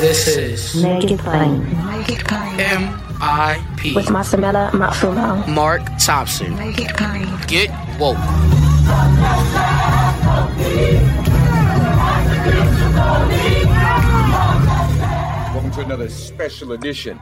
[0.00, 1.60] This is Make It Plain.
[2.58, 3.94] M.I.P.
[3.94, 5.46] With Masamela Matfumo.
[5.46, 6.56] Mark Thompson.
[7.46, 7.68] Get
[8.00, 8.16] woke.
[15.52, 17.20] Welcome to another special edition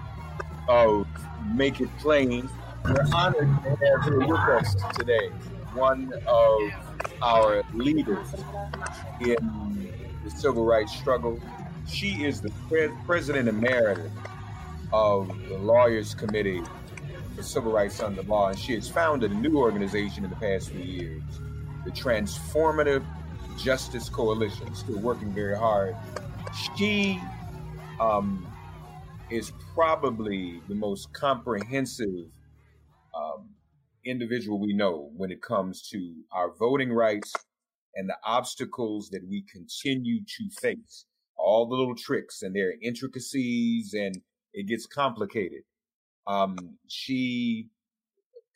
[0.69, 1.09] of
[1.53, 2.49] Make It Plain.
[2.85, 5.31] We're honored to have here with us today
[5.75, 6.61] one of
[7.23, 8.29] our leaders
[9.21, 9.37] in
[10.25, 11.41] the civil rights struggle.
[11.89, 14.13] She is the pre- president emeritus
[14.93, 16.63] of the Lawyers Committee
[17.35, 20.71] for Civil Rights Under Law, and she has founded a new organization in the past
[20.71, 21.23] few years,
[21.85, 23.05] the Transformative
[23.59, 25.97] Justice Coalition, still working very hard.
[26.77, 27.21] She
[28.01, 28.47] um,
[29.31, 32.27] is probably the most comprehensive
[33.15, 33.49] um,
[34.05, 37.33] individual we know when it comes to our voting rights
[37.95, 41.07] and the obstacles that we continue to face.
[41.39, 44.21] All the little tricks and their intricacies, and
[44.53, 45.63] it gets complicated.
[46.27, 46.57] Um,
[46.89, 47.69] she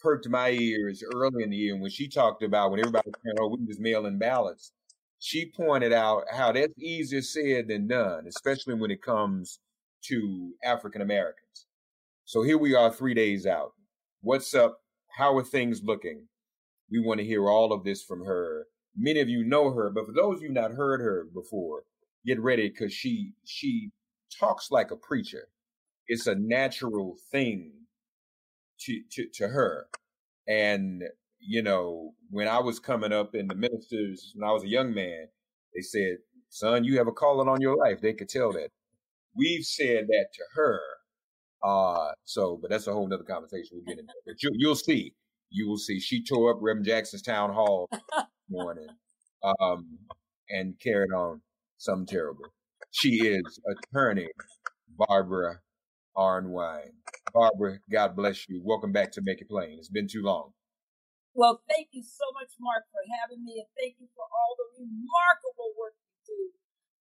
[0.01, 3.37] perked my ears early in the year when she talked about when everybody was saying,
[3.41, 4.73] "Oh, we just mail in ballots."
[5.21, 9.61] She pointed out how that's easier said than done, especially when it comes
[10.07, 11.67] to African Americans.
[12.25, 13.73] So here we are, three days out.
[14.21, 14.81] What's up?
[15.17, 16.27] How are things looking?
[16.91, 18.67] We want to hear all of this from her.
[18.97, 21.85] Many of you know her, but for those of you not heard her before,
[22.27, 23.91] get ready because she she
[24.39, 25.49] talks like a preacher.
[26.07, 27.73] It's a natural thing
[28.81, 29.87] to to, to her.
[30.49, 31.05] And
[31.41, 34.95] you know, when I was coming up in the ministers, when I was a young
[34.95, 35.29] man,
[35.75, 36.19] they said,
[36.49, 38.71] "Son, you have a calling on your life." They could tell that.
[39.37, 40.81] We've said that to her.
[41.65, 44.13] Uh, so, but that's a whole nother conversation we'll get into.
[44.27, 45.15] But you, you'll see,
[45.51, 46.01] you will see.
[46.01, 47.89] She tore up Reverend Jackson's town hall
[48.51, 48.89] morning,
[49.45, 49.99] um,
[50.51, 51.41] and carried on
[51.83, 52.47] something terrible.
[52.95, 54.31] She is attorney
[54.95, 55.59] Barbara
[56.17, 56.95] Arnwine.
[57.35, 58.63] Barbara, God bless you.
[58.63, 59.83] Welcome back to Make It Plain.
[59.83, 60.55] It's been too long.
[61.35, 64.85] Well, thank you so much, Mark, for having me, and thank you for all the
[64.85, 66.43] remarkable work you do.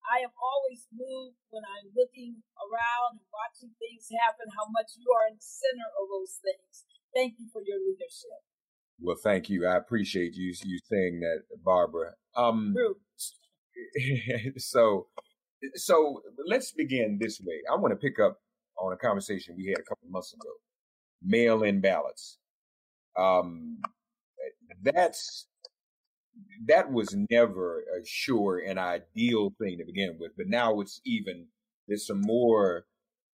[0.01, 5.05] I am always moved when I'm looking around and watching things happen, how much you
[5.13, 6.89] are in the center of those things.
[7.13, 8.39] Thank you for your leadership.
[8.97, 9.67] Well, thank you.
[9.67, 12.15] I appreciate you you saying that, Barbara.
[12.33, 12.95] Um, True.
[14.57, 15.07] so,
[15.75, 17.61] so let's begin this way.
[17.71, 18.39] I want to pick up
[18.77, 20.49] on a conversation we had a couple months ago.
[21.23, 22.37] Mail-in ballots.
[23.17, 23.79] Um,
[24.81, 25.47] that's
[26.65, 31.47] that was never a sure and ideal thing to begin with, but now it's even
[31.87, 32.85] there's some more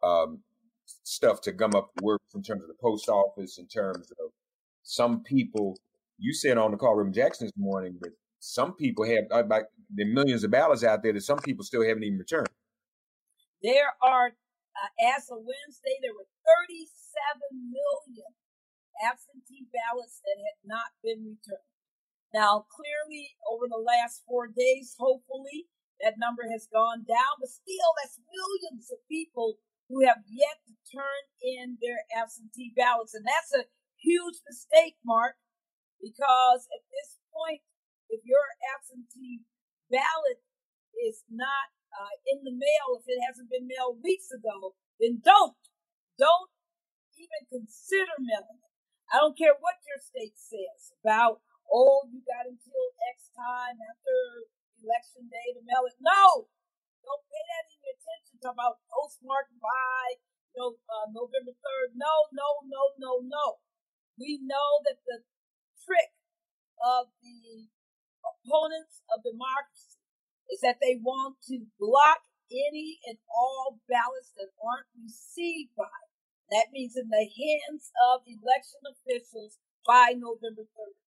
[0.04, 0.40] um,
[1.04, 4.31] stuff to gum up the works in terms of the post office, in terms of
[4.83, 5.78] some people.
[6.18, 10.06] You said on the call, Reverend Jackson this morning, that some people have about the
[10.06, 12.50] millions of ballots out there that some people still haven't even returned.
[13.63, 14.38] There are,
[14.78, 16.30] uh, as of Wednesday, there were
[16.69, 16.94] 37
[17.51, 18.31] million
[19.01, 21.66] absentee ballots that had not been returned.
[22.34, 27.92] Now, clearly, over the last four days, hopefully, that number has gone down, but still,
[27.98, 29.57] that's millions of people
[29.90, 33.16] who have yet to turn in their absentee ballots.
[33.16, 35.40] And that's a huge mistake, Mark,
[35.98, 37.63] because at this point,
[38.09, 38.45] if your
[38.75, 39.44] absentee
[39.92, 40.42] ballot
[40.95, 45.57] is not uh, in the mail, if it hasn't been mailed weeks ago, then don't.
[46.18, 46.51] Don't
[47.15, 48.74] even consider mailing it.
[49.13, 51.39] I don't care what your state says about,
[51.71, 52.83] oh, you got until
[53.13, 54.50] X time after
[54.83, 55.95] election day to mail it.
[56.01, 56.51] No!
[57.06, 58.36] Don't pay that any attention.
[58.44, 60.19] Talk about postmarked by
[60.57, 61.94] know, uh, November 3rd.
[61.94, 63.62] No, no, no, no, no.
[64.18, 65.21] We know that the
[65.86, 66.18] trick
[66.81, 67.69] of the
[68.36, 70.00] opponents of democracy
[70.52, 76.00] is that they want to block any and all ballots that aren't received by.
[76.52, 81.00] That means in the hands of election officials by November 3rd.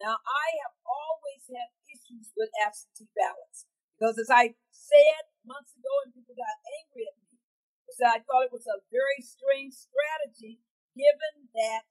[0.00, 3.64] Now, I have always had issues with absentee ballots
[3.96, 7.40] because, as I said months ago, and people got angry at me,
[7.88, 10.60] is that I thought it was a very strange strategy
[10.92, 11.88] given that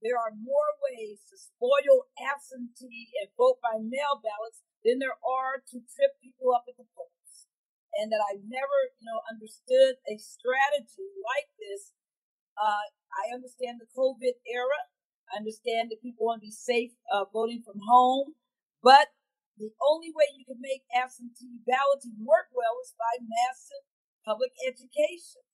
[0.00, 5.60] there are more ways to spoil absentee and vote by mail ballots than there are
[5.60, 7.48] to trip people up at the polls.
[8.00, 11.92] And that I never, you know, understood a strategy like this.
[12.56, 14.88] Uh, I understand the COVID era.
[15.28, 18.38] I understand that people want to be safe uh, voting from home.
[18.80, 19.12] But
[19.58, 23.84] the only way you can make absentee balloting work well is by massive
[24.24, 25.44] public education.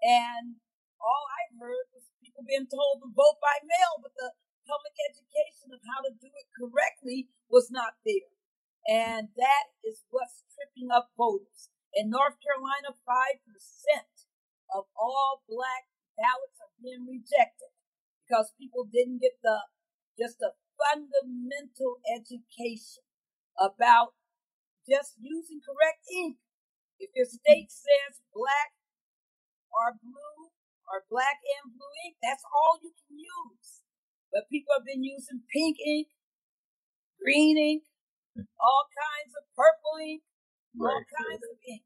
[0.00, 0.62] And
[1.02, 4.32] all I heard was people being told to vote by mail, but the
[4.64, 8.32] public education of how to do it correctly was not there.
[8.88, 11.68] And that is what's tripping up voters.
[11.92, 13.36] In North Carolina, 5%
[14.72, 17.68] of all black ballots are being rejected
[18.24, 19.68] because people didn't get the
[20.16, 23.04] just a fundamental education
[23.60, 24.16] about
[24.88, 26.40] just using correct ink.
[26.96, 28.72] If your state says black
[29.68, 30.52] or blue,
[30.92, 32.20] or black and blue ink.
[32.20, 33.80] That's all you can use.
[34.28, 36.12] But people have been using pink ink,
[37.16, 37.88] green ink,
[38.60, 40.20] all kinds of purple ink,
[40.76, 41.08] all right.
[41.08, 41.84] kinds of ink.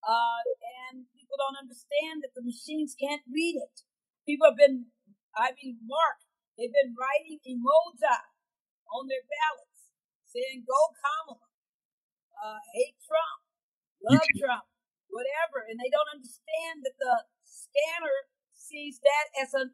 [0.00, 0.40] Uh,
[0.88, 3.84] and people don't understand that the machines can't read it.
[4.24, 4.88] People have been,
[5.36, 6.24] I mean, Mark,
[6.56, 8.16] they've been writing emoji
[8.92, 9.92] on their ballots
[10.28, 11.48] saying, go Kamala,
[12.38, 13.40] uh, hate Trump,
[14.04, 14.68] love Trump,
[15.08, 15.64] whatever.
[15.64, 18.28] And they don't understand that the scanner
[18.76, 19.72] sees that as an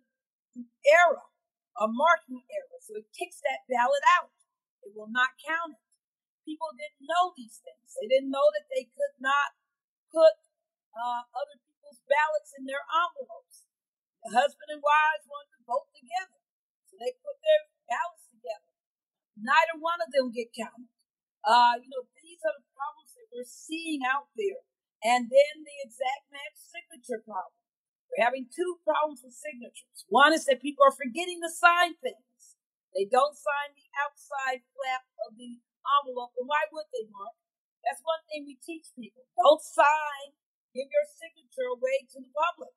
[0.87, 1.27] error,
[1.75, 2.79] a marking error.
[2.79, 4.31] So it kicks that ballot out.
[4.87, 5.91] It will not count it.
[6.47, 7.99] People didn't know these things.
[7.99, 9.59] They didn't know that they could not
[10.15, 10.39] put
[10.95, 13.67] uh, other people's ballots in their envelopes.
[14.23, 16.39] The husband and wives wanted to vote together.
[16.87, 18.71] So they put their ballots together.
[19.35, 20.91] Neither one of them get counted.
[21.43, 24.63] Uh, you know, these are the problems that we're seeing out there.
[25.03, 27.62] And then the exact match signature problem.
[28.13, 30.05] We're having two problems with signatures.
[30.13, 32.61] One is that people are forgetting to sign things.
[32.93, 35.57] They don't sign the outside flap of the
[36.05, 36.37] envelope.
[36.37, 37.33] And why would they, Mark?
[37.81, 39.25] That's one thing we teach people.
[39.41, 40.37] Don't sign,
[40.77, 42.77] give your signature away to the public.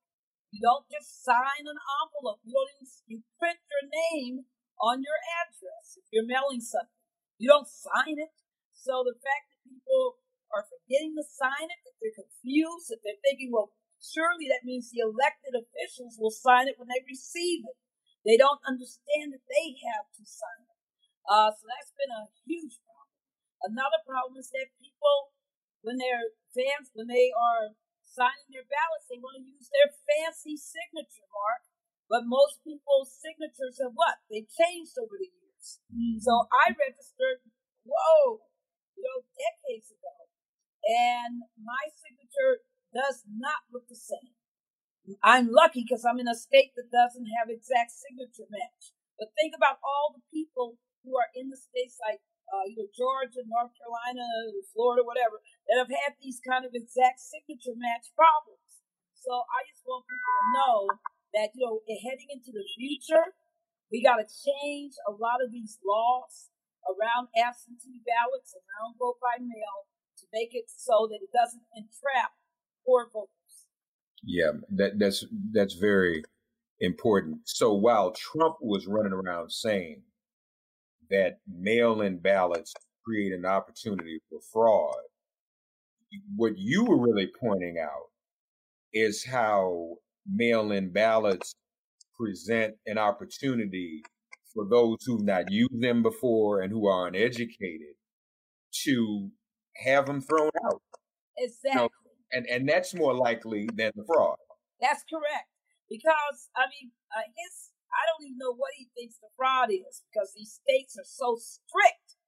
[0.56, 2.40] You don't just sign an envelope.
[2.48, 4.48] You don't even you print your name
[4.80, 6.96] on your address if you're mailing something.
[7.36, 8.32] You don't sign it.
[8.72, 10.24] So the fact that people
[10.56, 13.76] are forgetting to sign it, that they're confused, that they're thinking, well,
[14.06, 17.78] surely that means the elected officials will sign it when they receive it.
[18.26, 20.80] They don't understand that they have to sign it.
[21.26, 23.14] Uh, so that's been a huge problem.
[23.66, 25.34] Another problem is that people,
[25.82, 30.58] when they're fans, when they are signing their ballots, they want to use their fancy
[30.58, 31.66] signature mark.
[32.06, 34.22] But most people's signatures have what?
[34.30, 35.82] They've changed over the years.
[35.90, 36.22] Mm.
[36.22, 37.42] So I registered,
[37.82, 38.46] whoa,
[38.94, 40.30] you know, decades ago.
[40.86, 42.62] And my signature
[42.96, 44.32] does not look the same.
[45.22, 48.96] I'm lucky because I'm in a state that doesn't have exact signature match.
[49.20, 52.90] But think about all the people who are in the states like uh, you know
[52.96, 54.26] Georgia, North Carolina,
[54.74, 58.82] Florida, whatever, that have had these kind of exact signature match problems.
[59.14, 60.78] So I just want people to know
[61.38, 63.36] that you know heading into the future,
[63.94, 66.50] we got to change a lot of these laws
[66.86, 69.90] around absentee ballots, around vote by mail,
[70.22, 72.34] to make it so that it doesn't entrap
[72.86, 73.30] poor voters.
[74.24, 76.24] Yeah, that that's that's very
[76.80, 77.42] important.
[77.46, 80.02] So while Trump was running around saying
[81.10, 82.74] that mail-in ballots
[83.06, 84.96] create an opportunity for fraud,
[86.36, 88.10] what you were really pointing out
[88.94, 89.96] is how
[90.28, 91.54] mail-in ballots
[92.18, 94.02] present an opportunity
[94.54, 97.96] for those who've not used them before and who are uneducated
[98.84, 99.30] to
[99.76, 100.82] have them thrown out.
[101.38, 101.72] Exactly.
[101.72, 101.90] You know,
[102.32, 104.38] and and that's more likely than the fraud.
[104.82, 105.50] That's correct.
[105.90, 110.04] Because I mean, uh, his I don't even know what he thinks the fraud is
[110.10, 112.20] because these states are so strict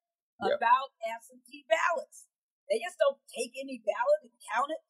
[0.42, 0.58] yep.
[0.58, 2.30] about absentee ballots.
[2.72, 4.84] They just don't take any ballot and count it.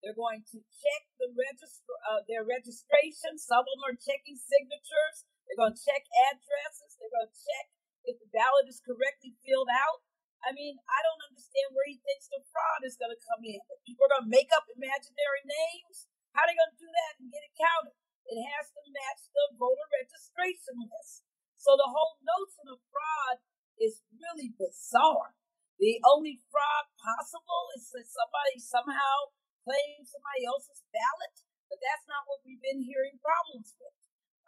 [0.00, 3.38] They're going to check the register, uh, their registration.
[3.38, 5.24] Some of them are checking signatures.
[5.46, 6.98] They're going to check addresses.
[6.98, 7.66] They're going to check
[8.04, 10.02] if the ballot is correctly filled out.
[10.42, 11.22] I mean, I don't
[11.52, 13.60] understand where he thinks the fraud is going to come in.
[13.60, 16.08] If people are going to make up imaginary names.
[16.32, 17.92] How are they going to do that and get it counted?
[18.24, 21.28] It has to match the voter registration list.
[21.60, 23.44] So the whole notion of fraud
[23.76, 25.36] is really bizarre.
[25.76, 31.36] The only fraud possible is that somebody somehow claims somebody else's ballot,
[31.68, 33.98] but that's not what we've been hearing problems with.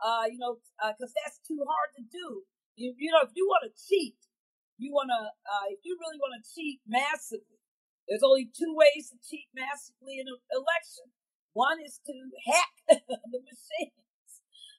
[0.00, 2.48] Uh, you know, because uh, that's too hard to do.
[2.80, 4.16] You, you know, if you want to cheat,
[4.78, 7.62] you want to, uh, if you really want to cheat massively,
[8.08, 11.08] there's only two ways to cheat massively in an election.
[11.54, 12.14] One is to
[12.50, 12.74] hack
[13.32, 14.30] the machines.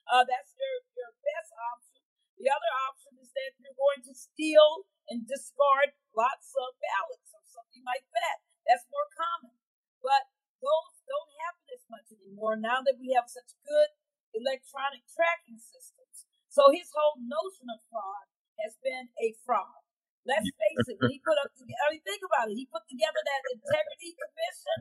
[0.06, 2.04] Uh, that's your, your best option.
[2.36, 7.42] The other option is that you're going to steal and discard lots of ballots or
[7.48, 8.44] something like that.
[8.68, 9.56] That's more common.
[10.04, 13.90] But those don't happen as much anymore now that we have such good
[14.36, 16.28] electronic tracking systems.
[16.52, 18.28] So his whole notion of fraud
[18.60, 19.85] has been a fraud.
[20.26, 22.58] Let's face it, he put up together, I mean, think about it.
[22.58, 24.78] He put together that integrity commission.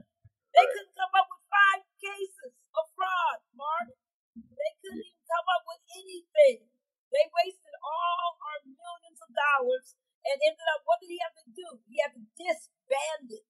[0.57, 3.93] They couldn't come up with five cases of fraud, Mark.
[4.35, 6.67] They couldn't even come up with anything.
[7.13, 11.47] They wasted all our millions of dollars and ended up, what did he have to
[11.53, 11.67] do?
[11.87, 13.47] He had to disband it.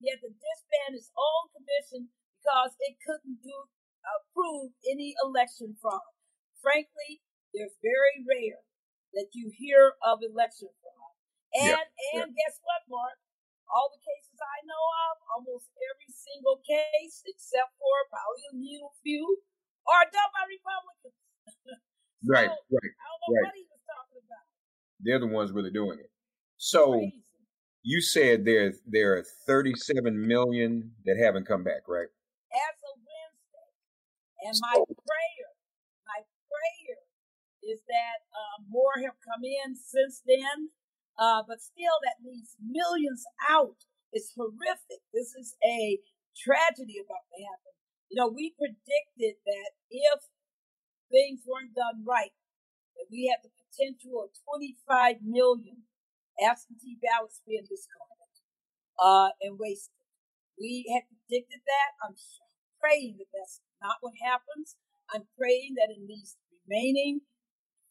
[0.00, 2.10] He had to disband his own commission
[2.40, 3.56] because it couldn't do
[4.04, 6.12] approve any election fraud.
[6.62, 7.20] Frankly,
[7.54, 8.62] they're very rare
[9.14, 10.93] that you hear of election fraud.
[11.54, 11.86] And yep.
[12.18, 13.18] and guess what, Mark?
[13.70, 18.92] All the cases I know of, almost every single case, except for probably a little
[19.00, 19.24] few,
[19.88, 21.16] are done by Republicans.
[21.64, 22.94] so, right, right.
[22.98, 23.46] I don't know right.
[23.48, 24.46] what he was talking about.
[25.00, 26.10] They're the ones really doing it.
[26.58, 27.06] So
[27.84, 32.08] you said there there are 37 million that haven't come back, right?
[32.50, 33.68] As of Wednesday.
[34.48, 35.48] And my prayer,
[36.08, 36.98] my prayer
[37.62, 40.72] is that uh, more have come in since then
[41.18, 43.86] uh, but still, that leaves millions out.
[44.12, 45.02] It's horrific.
[45.12, 45.98] This is a
[46.36, 47.72] tragedy about to happen.
[48.10, 50.20] You know, we predicted that if
[51.10, 52.34] things weren't done right,
[52.96, 55.86] that we had the potential of 25 million
[56.38, 58.14] absentee ballots being discarded
[58.98, 59.94] uh, and wasted.
[60.58, 61.90] We had predicted that.
[62.02, 62.14] I'm
[62.80, 64.76] praying that that's not what happens.
[65.12, 67.22] I'm praying that in these remaining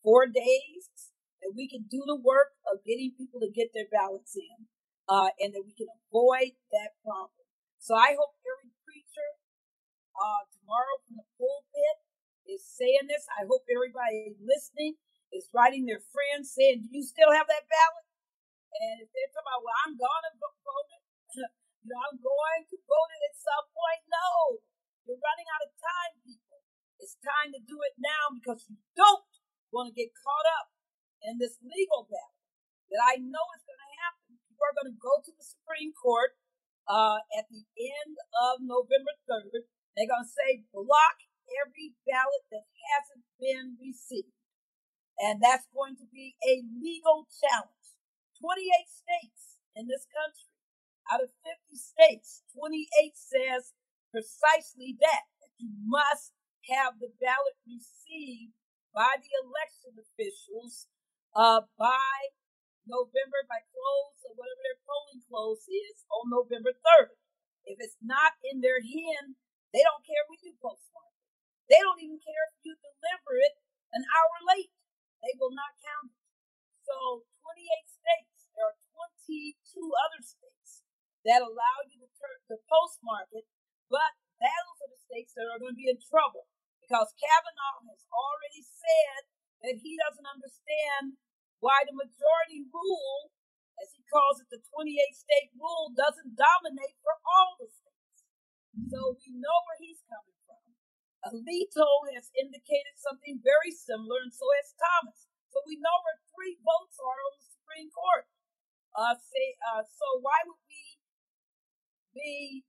[0.03, 1.12] four days,
[1.43, 4.71] that we can do the work of getting people to get their ballots in,
[5.11, 7.43] uh, and that we can avoid that problem.
[7.83, 9.29] So I hope every preacher
[10.15, 11.97] uh, tomorrow from the pulpit
[12.47, 13.27] is saying this.
[13.35, 14.95] I hope everybody listening
[15.35, 18.07] is writing their friends saying, "Do you still have that ballot?"
[18.79, 21.03] And if they're talking about, "Well, I'm going to vote it,"
[21.83, 24.01] you know, I'm going to vote it at some point.
[24.07, 24.63] No,
[25.03, 26.63] you're running out of time, people.
[27.03, 29.27] It's time to do it now because you don't
[29.75, 30.71] want to get caught up
[31.23, 32.39] in this legal battle
[32.91, 34.23] that I know is going to happen.
[34.63, 36.39] Are going to go to the Supreme Court
[36.87, 38.15] uh, at the end
[38.47, 39.67] of November 3rd.
[39.91, 41.19] They're going to say, block
[41.59, 42.63] every ballot that
[42.95, 44.31] hasn't been received.
[45.19, 47.91] And that's going to be a legal challenge.
[48.39, 50.47] 28 states in this country,
[51.11, 52.87] out of 50 states, 28
[53.19, 53.75] says
[54.15, 56.31] precisely that, that you must
[56.71, 58.55] have the ballot received
[58.95, 60.87] by the election officials
[61.33, 62.15] uh, by
[62.85, 67.17] November, by close or whatever their polling close is on November 3rd.
[67.65, 69.39] If it's not in their hand,
[69.73, 71.27] they don't care when you postmark it.
[71.73, 73.55] They don't even care if you deliver it
[73.95, 74.73] an hour late.
[75.23, 76.27] They will not count it.
[76.83, 78.77] So 28 states, there are
[79.25, 80.83] 22 other states
[81.23, 83.47] that allow you to, ter- to postmark it,
[83.87, 86.51] but those are the states that are going to be in trouble
[86.83, 89.23] because Kavanaugh has already said
[89.63, 91.15] that he doesn't understand
[91.63, 93.31] why the majority rule,
[93.79, 98.27] as he calls it, the 28 state rule, doesn't dominate for all the states.
[98.91, 100.63] So we know where he's coming from.
[101.31, 105.31] Alito has indicated something very similar, and so has Thomas.
[105.55, 108.27] So we know where three votes are on the Supreme Court.
[108.91, 110.99] Uh, say, uh, so why would we
[112.11, 112.67] be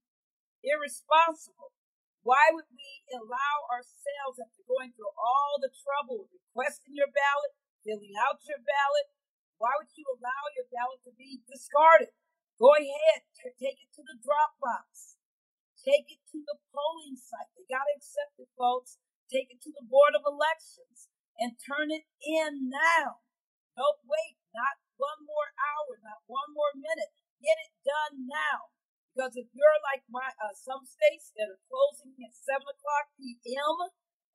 [0.62, 1.74] irresponsible?
[2.22, 7.52] Why would we allow ourselves, after going through all the trouble of requesting your ballot,
[7.82, 9.10] filling out your ballot.
[9.58, 11.12] Why would you allow your ballot to
[11.74, 13.26] Go ahead,
[13.58, 15.18] take it to the drop box.
[15.84, 17.52] Take it to the polling site.
[17.58, 18.96] They got to accept it, folks.
[19.28, 23.20] Take it to the Board of Elections and turn it in now.
[23.76, 27.10] Don't wait, not one more hour, not one more minute.
[27.42, 28.70] Get it done now.
[29.12, 33.76] Because if you're like my uh, some states that are closing at seven o'clock p.m.,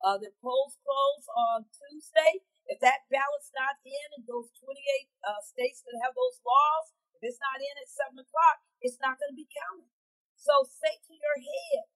[0.05, 2.43] uh, the polls close on Tuesday.
[2.69, 4.77] If that ballot's not in, and those 28
[5.25, 9.19] uh, states that have those laws, if it's not in at seven o'clock, it's not
[9.19, 9.91] going to be counted.
[10.39, 11.91] So say to your head,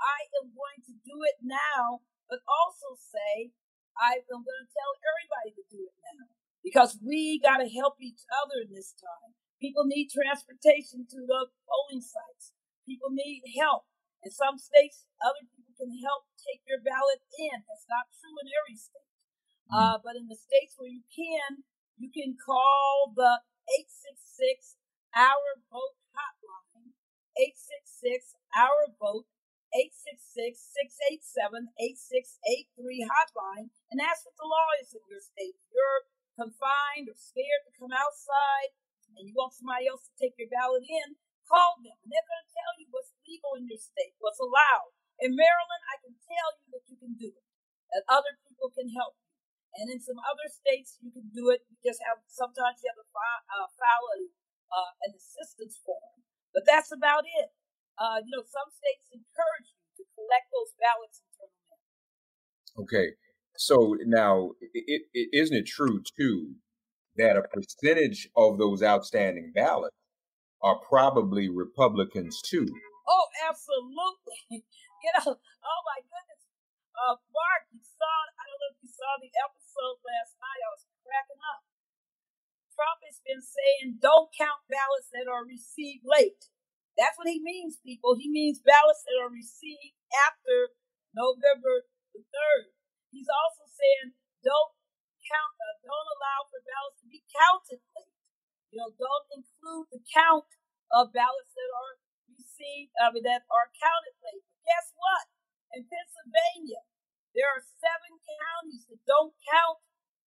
[0.00, 3.52] I am going to do it now, but also say,
[4.00, 6.32] I am going to tell everybody to do it now
[6.64, 9.36] because we got to help each other in this time.
[9.60, 12.56] People need transportation to the polling sites.
[12.88, 13.84] People need help.
[14.24, 17.60] In some states, other people can help take your ballot in.
[17.68, 19.12] That's not true in every state.
[19.68, 19.76] Mm.
[19.76, 20.11] Uh, but
[45.22, 47.46] In Maryland, I can tell you that you can do it,
[47.94, 49.30] that other people can help you.
[49.78, 51.64] And in some other states, you can do it.
[51.70, 54.06] You just have sometimes you have to file, uh, file
[54.74, 56.20] uh, an assistance form,
[56.52, 57.54] but that's about it.
[57.96, 61.80] Uh, you know, some states encourage you to collect those ballots and turn them in.
[62.84, 63.08] Okay,
[63.56, 64.52] so now,
[65.32, 66.58] isn't it true too
[67.16, 69.96] that a percentage of those outstanding ballots
[70.62, 72.66] are probably Republicans too.
[73.06, 74.64] Oh, absolutely.
[75.02, 76.46] You know, oh my goodness.
[76.94, 78.06] Uh, Mark, you saw,
[78.38, 80.62] I don't know if you saw the episode last night.
[80.62, 81.66] I was cracking up.
[82.70, 86.46] Trump has been saying don't count ballots that are received late.
[86.94, 88.14] That's what he means, people.
[88.14, 90.70] He means ballots that are received after
[91.10, 92.70] November the 3rd.
[93.10, 94.72] He's also saying don't
[95.26, 98.16] count, uh, don't allow for ballots to be counted late.
[98.72, 100.48] You know, don't include the count
[100.92, 101.96] of ballots that are
[102.52, 104.44] received, I mean, that are counted late.
[104.44, 105.24] But guess what?
[105.72, 106.84] In Pennsylvania,
[107.32, 109.80] there are seven counties that don't count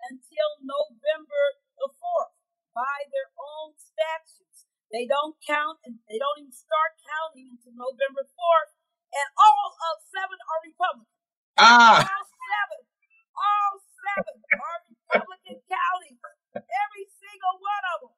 [0.10, 1.44] until November
[1.78, 2.34] the 4th
[2.74, 4.66] by their own statutes.
[4.90, 8.74] They don't count and they don't even start counting until November 4th.
[9.14, 11.22] And all of seven are Republican.
[11.62, 12.02] Ah!
[12.02, 12.82] All seven.
[13.38, 14.80] All seven are
[15.14, 16.20] Republican counties.
[16.58, 18.16] Every single one of them.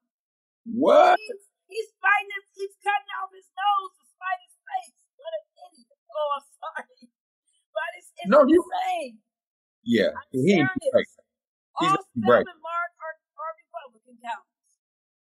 [0.80, 1.20] What?
[1.78, 4.98] He's, he's fighting, he's cutting off his nose to spite his face.
[5.22, 5.98] What an idiot.
[6.10, 7.06] Oh, I'm sorry.
[7.70, 9.22] But it's, it's no, insane.
[9.86, 11.06] You, yeah, I'm he ain't right.
[11.78, 12.46] All seven right.
[12.46, 14.74] mark are, are Republican counties.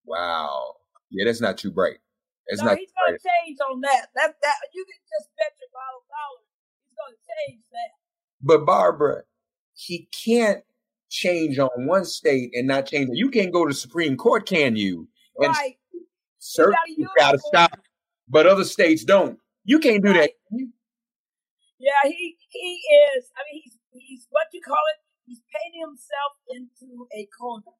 [0.06, 0.82] Wow.
[1.14, 2.02] Yeah, that's not too bright.
[2.50, 4.10] That's no, not he's going to change on that.
[4.16, 6.42] That that you can just bet your bottom dollar.
[6.82, 7.92] He's going to change that.
[8.42, 9.24] But Barbara,
[9.76, 10.64] he can't
[11.10, 13.10] change on one state and not change.
[13.14, 15.08] You can't go to Supreme Court, can you?
[15.38, 15.78] And right.
[16.52, 16.76] Certain
[17.18, 17.80] got to stop,
[18.28, 19.40] but other states don't.
[19.64, 20.32] You can't do that.
[21.80, 22.82] Yeah, he he
[23.16, 23.32] is.
[23.34, 25.00] I mean, he's he's what you call it.
[25.26, 27.78] He's painting himself into a corner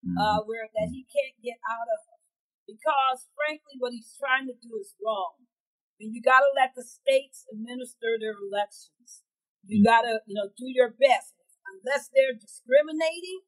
[0.00, 0.16] mm-hmm.
[0.16, 2.00] uh, where that he can't get out of.
[2.64, 5.36] Because frankly, what he's trying to do is wrong.
[5.44, 9.20] I mean, you got to let the states administer their elections.
[9.68, 9.90] You mm-hmm.
[9.90, 11.34] got to, you know, do your best
[11.74, 13.44] unless they're discriminating,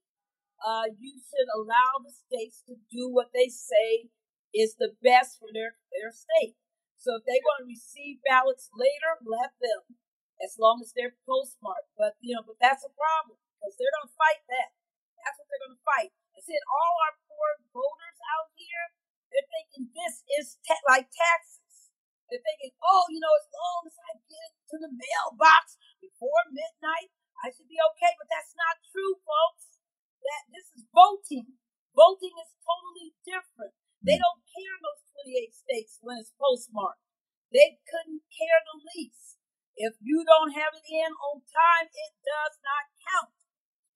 [0.60, 4.08] uh, you should allow the states to do what they say
[4.56, 6.56] is the best for their, their state.
[6.96, 10.00] So if they want to receive ballots later, let them,
[10.40, 11.92] as long as they're postmarked.
[11.94, 14.72] But you know, but that's a problem because they're going to fight that.
[15.20, 16.10] That's what they're going to fight.
[16.34, 18.96] I said all our poor voters out here,
[19.28, 20.56] they're thinking this is
[20.88, 21.92] like taxes.
[22.26, 26.42] They're thinking, oh, you know, as long as I get it to the mailbox before
[26.50, 27.14] midnight,
[27.44, 29.78] I should be okay, but that's not true, folks.
[30.26, 31.54] That this is voting.
[31.94, 33.78] Voting is totally different.
[34.06, 34.22] They hmm.
[34.22, 37.02] don't care in those 28 states when it's postmarked.
[37.50, 39.42] They couldn't care the least.
[39.74, 43.34] If you don't have it in on time, it does not count.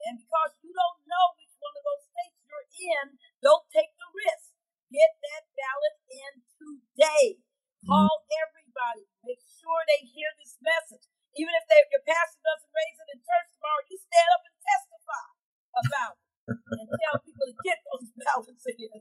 [0.04, 2.68] And because you don't know which one of those states you're
[2.98, 3.06] in,
[3.40, 4.52] don't take the risk.
[4.90, 7.38] Get that ballot in today.
[7.86, 7.94] Hmm.
[7.94, 9.06] Call everybody.
[9.22, 11.06] Make sure they hear this message.
[11.38, 14.56] Even if they, your pastor doesn't raise it in church tomorrow, you stand up and
[14.58, 15.26] testify
[15.70, 19.00] about it and tell people to get those ballots in.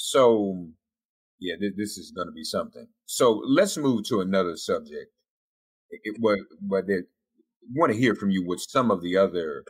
[0.00, 0.68] So,
[1.40, 2.86] yeah, this is going to be something.
[3.06, 5.10] So let's move to another subject.
[5.90, 7.00] It, what, what they
[7.74, 9.64] want to hear from you with some of the other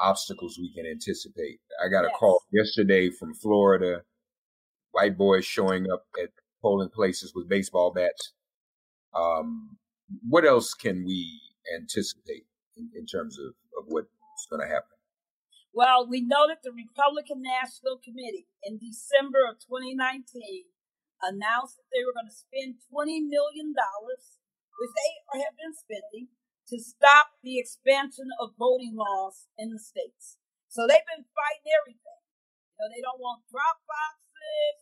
[0.00, 1.60] obstacles we can anticipate.
[1.84, 2.16] I got a yes.
[2.18, 4.02] call yesterday from Florida.
[4.92, 6.30] White boys showing up at
[6.62, 8.32] polling places with baseball bats.
[9.14, 9.76] Um,
[10.26, 11.38] what else can we
[11.78, 12.46] anticipate
[12.78, 14.08] in, in terms of, of what's
[14.48, 14.95] going to happen?
[15.76, 20.24] Well, we know that the Republican National Committee in December of 2019
[21.20, 26.32] announced that they were going to spend $20 million, which they have been spending,
[26.72, 30.40] to stop the expansion of voting laws in the states.
[30.72, 32.24] So they've been fighting everything.
[32.24, 34.80] You know, they don't want drop boxes.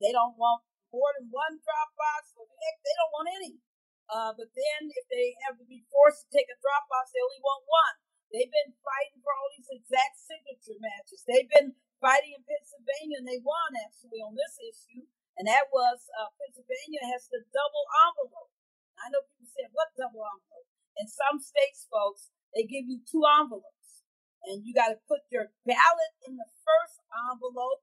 [0.00, 0.64] They, don't want
[0.96, 2.32] more than one drop box.
[2.40, 3.60] Heck, they don't want any.
[4.08, 7.20] Uh, but then if they have to be forced to take a drop box, they
[7.20, 8.09] only want one.
[8.30, 11.26] They've been fighting for all these exact signature matches.
[11.26, 15.02] They've been fighting in Pennsylvania, and they won actually on this issue.
[15.34, 18.54] And that was uh, Pennsylvania has the double envelope.
[19.02, 23.26] I know people say, "What double envelope?" In some states, folks, they give you two
[23.26, 24.06] envelopes,
[24.46, 27.82] and you got to put your ballot in the first envelope,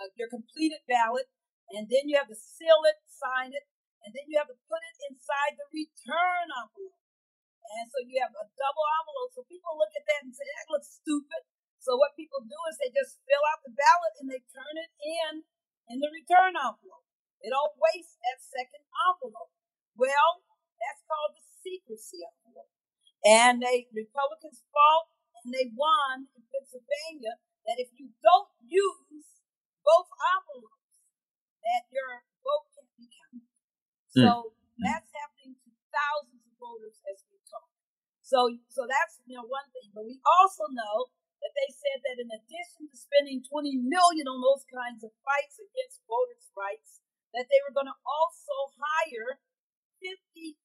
[0.00, 1.28] uh, your completed ballot,
[1.68, 3.68] and then you have to seal it, sign it,
[4.04, 7.03] and then you have to put it inside the return envelope.
[7.64, 9.32] And so you have a double envelope.
[9.32, 11.42] So people look at that and say, that looks stupid.
[11.80, 14.92] So what people do is they just fill out the ballot and they turn it
[15.00, 15.44] in
[15.92, 17.04] in the return envelope.
[17.44, 19.52] They don't waste that second envelope.
[19.92, 20.44] Well,
[20.80, 22.72] that's called the secrecy envelope.
[23.24, 25.12] And they Republicans fought
[25.44, 27.36] and they won in Pennsylvania
[27.68, 29.44] that if you don't use
[29.84, 31.04] both envelopes,
[31.64, 33.48] that your vote can be counted.
[34.16, 34.24] Mm.
[34.24, 37.23] So that's happening to thousands of voters as
[38.24, 39.92] so, so that's you know one thing.
[39.92, 41.12] But we also know
[41.44, 45.60] that they said that in addition to spending 20 million on those kinds of fights
[45.60, 47.04] against voters' rights,
[47.36, 49.44] that they were going to also hire
[50.00, 50.56] 50,000,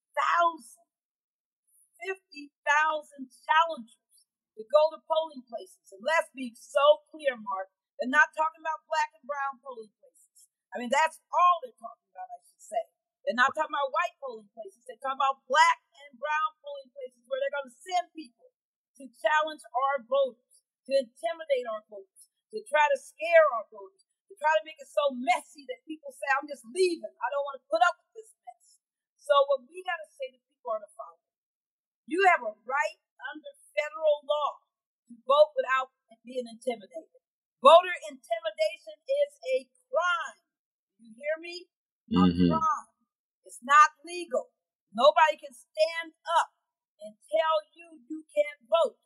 [2.00, 4.16] 50,000 challengers
[4.56, 5.92] to go to polling places.
[5.92, 10.48] And let's be so clear, Mark, they're not talking about black and brown polling places.
[10.72, 12.84] I mean, that's all they're talking about, I should say.
[13.28, 14.80] They're not talking about white polling places.
[14.88, 18.50] They're talking about black and brown polling places where they're going to send people
[18.98, 24.34] to challenge our voters, to intimidate our voters, to try to scare our voters, to
[24.36, 27.14] try to make it so messy that people say, I'm just leaving.
[27.22, 28.82] I don't want to put up with this mess.
[29.22, 31.30] So what we got to say to people are the following.
[32.10, 34.66] You have a right under federal law
[35.10, 35.94] to vote without
[36.26, 37.22] being intimidated.
[37.62, 39.58] Voter intimidation is a
[39.90, 40.40] crime.
[41.00, 41.56] You hear me?
[42.10, 42.50] A mm-hmm.
[42.50, 42.90] crime.
[43.46, 44.50] It's not legal.
[45.00, 46.52] Nobody can stand up
[47.00, 49.00] and tell you you can't vote.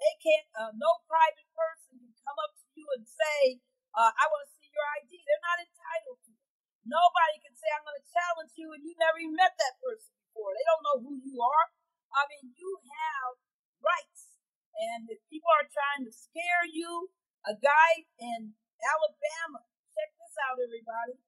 [0.00, 3.60] They can't, uh, no private person can come up to you and say,
[3.92, 5.12] uh, I want to see your ID.
[5.12, 6.48] They're not entitled to it.
[6.88, 10.16] Nobody can say, I'm going to challenge you and you never even met that person
[10.24, 10.56] before.
[10.56, 11.68] They don't know who you are.
[12.16, 13.36] I mean, you have
[13.84, 14.40] rights.
[14.72, 17.12] And if people are trying to scare you,
[17.44, 21.20] a guy in Alabama, check this out, everybody.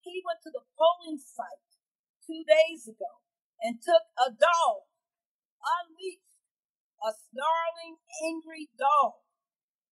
[0.00, 1.76] He went to the polling site
[2.24, 3.19] two days ago
[3.60, 4.88] and took a dog,
[5.60, 6.30] unleashed
[7.00, 7.96] a snarling,
[8.28, 9.24] angry dog,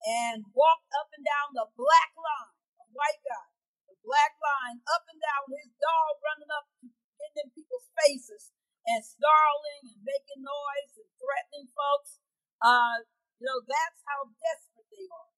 [0.05, 3.49] and walked up and down the black line, a white guy,
[3.89, 6.69] the black line up and down, his dog running up,
[7.39, 8.51] in people's faces
[8.89, 12.19] and snarling and making noise and threatening folks.
[12.59, 13.05] Uh,
[13.39, 15.31] you know, that's how desperate they are.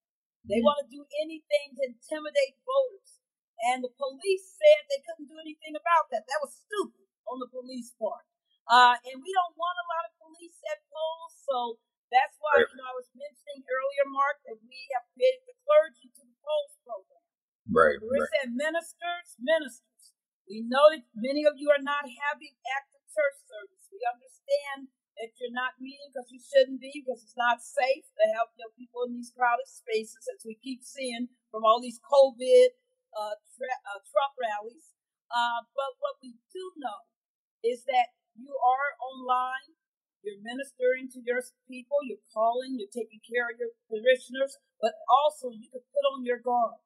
[0.49, 3.21] They want to do anything to intimidate voters.
[3.61, 6.25] And the police said they couldn't do anything about that.
[6.25, 8.27] That was stupid on the police part.
[8.67, 11.59] Uh, and we don't want a lot of police at polls, so
[12.11, 16.11] that's why you know I was mentioning earlier, Mark, that we have created the clergy
[16.11, 17.27] to the polls program.
[17.71, 17.99] Right.
[18.03, 18.31] We right.
[18.35, 20.15] said ministers, ministers.
[20.51, 23.87] We know that many of you are not having active church service.
[23.95, 24.91] We understand
[25.23, 28.67] that you're not meeting because you shouldn't be because it's not safe to help you
[28.67, 32.75] know, people in these crowded spaces, as we keep seeing from all these COVID
[33.15, 34.95] uh, tra- uh, Trump rallies.
[35.31, 37.07] Uh, but what we do know
[37.65, 39.77] is that you are online,
[40.25, 45.53] you're ministering to your people, you're calling, you're taking care of your parishioners, but also
[45.53, 46.81] you can put on your garb,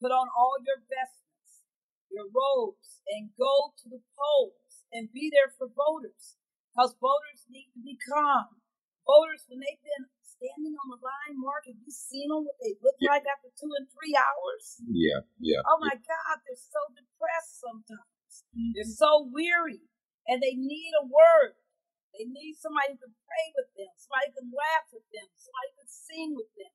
[0.00, 1.68] put on all your vestments,
[2.12, 6.36] your robes, and go to the polls and be there for voters.
[6.72, 8.56] Because voters need to be calm.
[9.04, 12.72] Voters, when they've been standing on the line, Mark, have you seen them what they
[12.80, 13.12] look yeah.
[13.12, 14.80] like after two and three hours?
[14.88, 15.60] Yeah, yeah.
[15.68, 18.21] Oh my God, they're so depressed sometimes.
[18.56, 18.72] Mm-hmm.
[18.74, 19.84] They're so weary
[20.26, 21.54] and they need a word.
[22.12, 26.36] They need somebody to pray with them, somebody to laugh with them, somebody to sing
[26.36, 26.72] with them.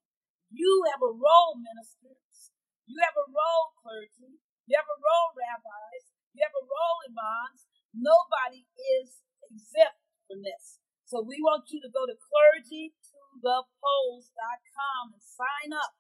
[0.49, 2.49] You have a role, ministers.
[2.89, 4.41] You have a role, clergy.
[4.65, 6.09] You have a role, rabbis.
[6.33, 7.69] You have a role, imams.
[7.93, 8.65] Nobody
[8.97, 10.81] is exempt from this.
[11.05, 15.93] So we want you to go to clergytothepolls.com and sign up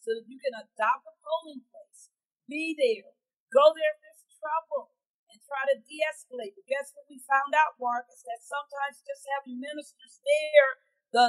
[0.00, 2.08] so that you can adopt a polling place.
[2.48, 3.12] Be there.
[3.52, 4.90] Go there if there's trouble
[5.48, 6.52] try to de-escalate.
[6.52, 10.70] But guess what we found out, Mark, is that sometimes just having ministers there,
[11.10, 11.26] the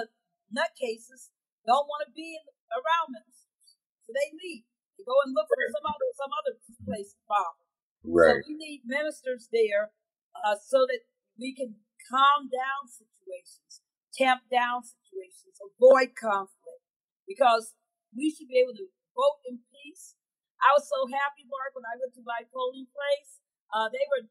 [0.51, 1.31] nutcases
[1.63, 2.43] don't want to be in,
[2.75, 4.67] around ministers, so they leave.
[4.99, 6.53] They go and look for some other some other
[6.83, 7.63] place to follow.
[8.03, 8.43] Right.
[8.43, 9.95] So we need ministers there
[10.35, 11.07] uh, so that
[11.39, 13.79] we can calm down situations,
[14.11, 16.83] tamp down situations, avoid conflict,
[17.23, 17.75] because
[18.11, 20.19] we should be able to vote in peace.
[20.59, 23.39] I was so happy, Mark, when I went to my polling place.
[23.69, 24.25] Uh, they were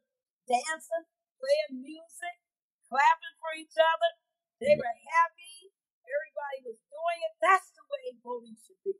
[0.48, 1.06] dancing,
[1.38, 2.36] playing music,
[2.88, 4.10] clapping for each other.
[4.58, 5.70] They were happy.
[6.02, 7.34] Everybody was doing it.
[7.38, 8.98] That's the way voting should be.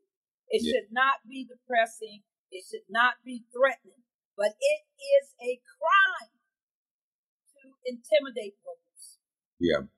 [0.49, 0.69] It yeah.
[0.71, 2.23] should not be depressing.
[2.51, 4.05] It should not be threatening.
[4.37, 9.19] But it is a crime to intimidate voters.
[9.59, 9.89] Yeah,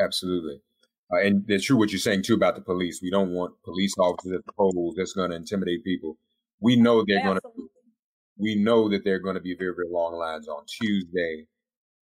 [0.00, 0.62] absolutely.
[1.12, 3.02] Uh, and it's true what you're saying too about the police.
[3.02, 6.16] We don't want police officers at the polls that's going to intimidate people.
[6.60, 7.68] We know they're going to.
[8.36, 11.46] We know that there are going to be very very long lines on Tuesday.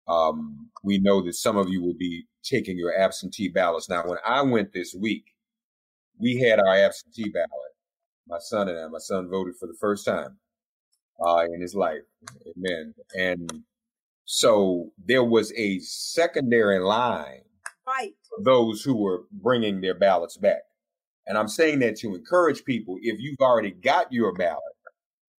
[0.06, 3.90] Um, we know that some of you will be taking your absentee ballots.
[3.90, 5.24] Now, when I went this week,
[6.18, 7.50] we had our absentee ballot.
[8.26, 8.88] My son and I.
[8.88, 10.38] My son voted for the first time
[11.26, 12.02] uh, in his life.
[12.56, 12.94] Amen.
[13.16, 13.64] And
[14.24, 17.42] so there was a secondary line
[17.86, 18.12] right.
[18.44, 20.62] those who were bringing their ballots back.
[21.26, 24.62] And I'm saying that to encourage people if you've already got your ballot,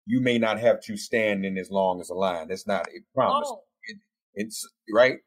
[0.10, 2.50] you may not have to stand in as long as a line.
[2.50, 3.46] That's not a promise.
[3.46, 3.62] Oh.
[3.86, 4.02] It,
[4.34, 5.22] it's right.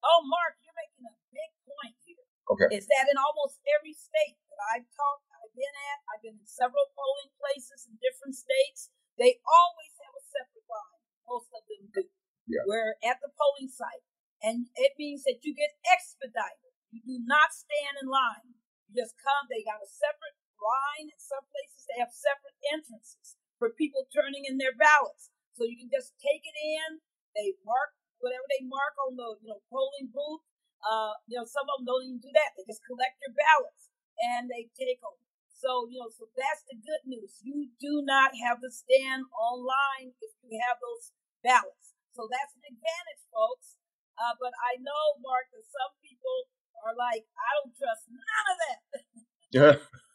[0.00, 2.24] Oh, Mark, you're making a big point here.
[2.48, 2.72] Okay.
[2.72, 6.48] Is that in almost every state that I've talked, I've been at, I've been in
[6.48, 8.88] several polling places in different states.
[9.20, 11.00] They always have a separate line.
[11.28, 12.08] Most of them do.
[12.48, 12.64] Yeah.
[12.64, 14.00] We're at the polling site
[14.40, 16.72] and it means that you get expedited.
[16.88, 18.56] You do not stand in line.
[18.88, 19.44] You just come.
[19.52, 21.12] They got a separate line.
[21.12, 25.30] In some places, they have separate entrances for people turning in their ballots.
[25.54, 26.98] So you can just take it in.
[27.38, 30.42] They mark whatever they mark on the you know polling booth.
[30.82, 32.58] Uh, you know, some of them don't even do that.
[32.58, 33.86] They just collect your ballots
[34.34, 35.14] and they take them.
[35.46, 37.38] So, you know, so that's the good news.
[37.46, 41.14] You do not have to stand online if you have those
[41.46, 41.94] ballots.
[42.18, 43.78] So that's an advantage, folks.
[44.18, 46.50] Uh, but I know, Mark, that some people
[46.82, 48.82] are like, I don't trust none of that.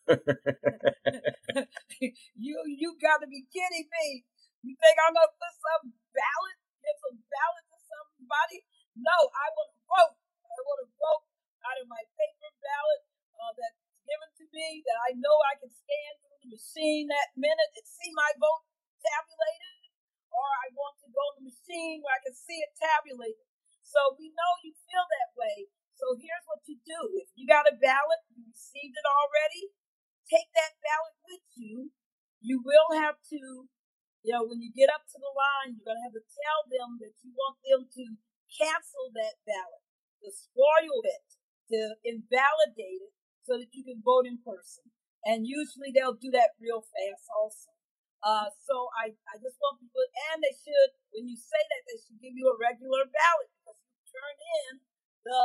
[2.39, 4.24] you you got to be kidding me.
[4.63, 8.63] You think I'm gonna put some ballot, give some ballot to somebody?
[8.96, 10.15] No, I want to vote.
[10.48, 11.26] I want to vote
[11.67, 13.02] out of my paper ballot
[13.36, 17.36] uh, that's given to me that I know I can scan through the machine that
[17.36, 18.63] minute and see my vote
[19.04, 19.91] tabulated,
[20.32, 23.43] or I want to go to the machine where I can see it tabulated.
[23.84, 25.67] So we know you feel that way.
[26.00, 27.00] So here's what you do.
[27.20, 29.63] If you got a ballot, you received it already,
[30.28, 31.92] take that ballot with you.
[32.44, 33.68] You will have to,
[34.24, 36.62] you know, when you get up to the line, you're going to have to tell
[36.68, 38.04] them that you want them to
[38.52, 39.84] cancel that ballot,
[40.24, 41.28] to spoil it,
[41.72, 44.88] to invalidate it so that you can vote in person.
[45.28, 47.72] And usually they'll do that real fast also.
[48.24, 52.00] Uh, so I, I just want people, and they should, when you say that, they
[52.02, 54.72] should give you a regular ballot because you turn in
[55.24, 55.40] the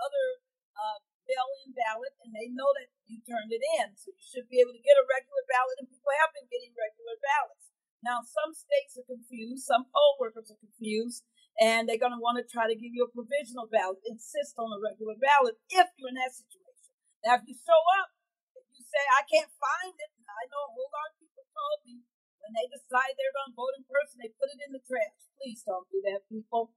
[0.00, 0.26] other
[0.74, 3.94] uh, mail-in ballot, and they know that you turned it in.
[3.98, 6.74] So you should be able to get a regular ballot, and people have been getting
[6.74, 7.72] regular ballots.
[8.02, 11.22] Now, some states are confused, some poll workers are confused,
[11.62, 14.74] and they're going to want to try to give you a provisional ballot, insist on
[14.74, 16.90] a regular ballot if you're in that situation.
[17.22, 18.10] Now, if you show up,
[18.58, 21.78] if you say, I can't find it, I know a whole lot of people told
[21.86, 22.02] me
[22.42, 25.30] when they decide they're going to vote in person, they put it in the trash.
[25.38, 26.74] Please don't do that, people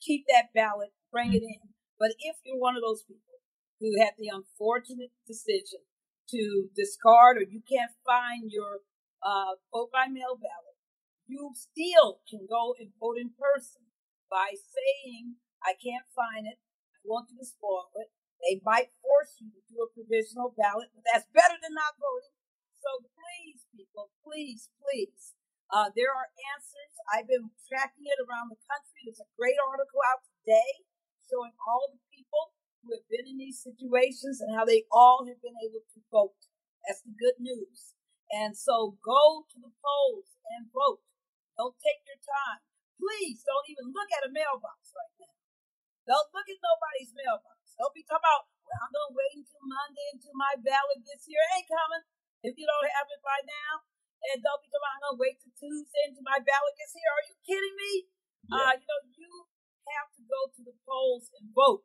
[0.00, 1.76] keep that ballot, bring it in.
[2.00, 3.43] But if you're one of those people
[3.84, 5.84] who had the unfortunate decision
[6.32, 8.80] to discard or you can't find your
[9.20, 10.80] uh, vote by mail ballot,
[11.28, 13.84] you still can go and vote in person
[14.32, 18.08] by saying, I can't find it, I want to spoil it.
[18.40, 22.36] They might force you to do a provisional ballot, but that's better than not voting.
[22.80, 25.36] So please, people, please, please,
[25.72, 26.92] uh, there are answers.
[27.08, 29.08] I've been tracking it around the country.
[29.08, 30.84] There's a great article out today
[31.24, 32.00] showing all the
[32.84, 36.36] who have been in these situations and how they all have been able to vote.
[36.84, 37.96] That's the good news.
[38.28, 41.00] And so go to the polls and vote.
[41.56, 42.60] Don't take your time.
[43.00, 45.36] Please don't even look at a mailbox right now.
[46.04, 47.72] Don't look at nobody's mailbox.
[47.80, 51.24] Don't be talking about, well, I'm going to wait until Monday until my ballot gets
[51.24, 51.40] here.
[51.40, 52.04] It ain't coming.
[52.44, 53.88] If you don't have it by now,
[54.32, 57.12] and don't be talking, I'm gonna wait till Tuesday until my ballot gets here.
[57.12, 57.92] Are you kidding me?
[58.48, 58.56] Yeah.
[58.56, 59.32] Uh, you know, you
[59.92, 61.84] have to go to the polls and vote.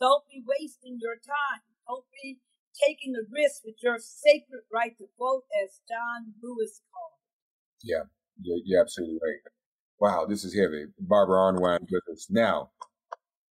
[0.00, 1.62] Don't be wasting your time.
[1.88, 2.38] Don't be
[2.86, 7.88] taking the risk with your sacred right to vote, as John Lewis called it.
[7.88, 8.04] Yeah,
[8.40, 9.52] you're, you're absolutely right.
[9.98, 10.86] Wow, this is heavy.
[10.98, 12.70] Barbara Arnwine with us now.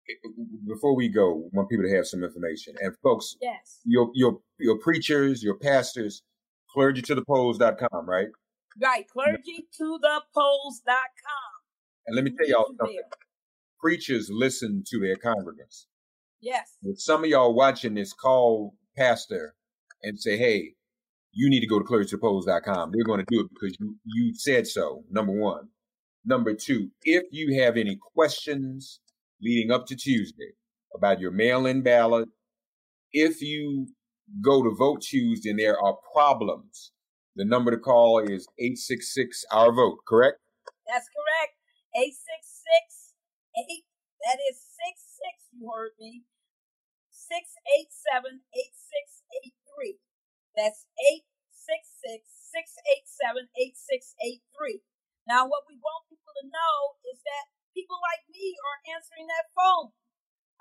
[0.08, 2.76] Eh, eh, eh, before we go, I want people to have some information.
[2.80, 6.22] And folks, yes, your your your preachers, your pastors,
[6.70, 8.28] clergy to the polls.com, right?
[8.80, 11.56] Right, clergy to the polls.com.
[12.08, 13.00] And let me tell y'all something.
[13.80, 15.86] Preachers listen to their congregants.
[16.46, 16.78] Yes.
[16.84, 19.56] If some of y'all watching this call pastor
[20.04, 20.76] and say, hey,
[21.32, 22.92] you need to go to clergytopolls.com.
[22.92, 25.70] They're going to do it because you, you said so, number one.
[26.24, 29.00] Number two, if you have any questions
[29.42, 30.52] leading up to Tuesday
[30.96, 32.30] about your mail-in ballot,
[33.12, 33.88] if you
[34.40, 36.92] go to vote Tuesday and there are problems,
[37.36, 40.38] the number to call is 866 Our Vote, correct?
[40.88, 41.58] That's correct.
[41.98, 43.16] 866
[43.58, 43.84] 8
[44.26, 46.24] that is 66 you heard me
[47.26, 49.98] 687 8683
[50.54, 52.22] that's 866
[52.54, 54.86] 687 8683
[55.26, 59.50] now what we want people to know is that people like me are answering that
[59.58, 59.90] phone.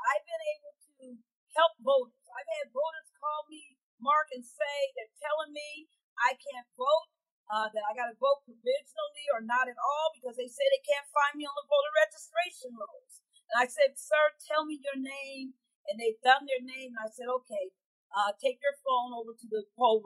[0.00, 1.04] I've been able to
[1.52, 2.24] help voters.
[2.32, 5.86] I've had voters call me, Mark, and say they're telling me
[6.18, 7.08] I can't vote,
[7.52, 10.84] uh, that I got to vote provisionally or not at all because they say they
[10.88, 13.20] can't find me on the voter registration rolls.
[13.52, 15.54] And I said, Sir, tell me your name.
[15.88, 16.96] And they've their name.
[16.96, 17.74] And I said, Okay,
[18.12, 20.02] uh, take your phone over to the poll.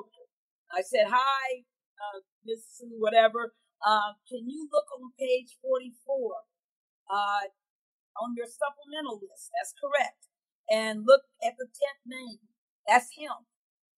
[0.72, 1.64] I said, Hi,
[1.98, 3.54] uh, Miss Sue, whatever.
[3.78, 6.48] Uh, can you look on page 44?
[7.08, 7.48] uh,
[8.20, 9.50] on your supplemental list.
[9.56, 10.28] That's correct.
[10.68, 12.44] And look at the 10th name.
[12.84, 13.48] That's him.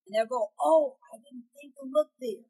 [0.07, 2.47] And they'll go, oh, I didn't think to look there.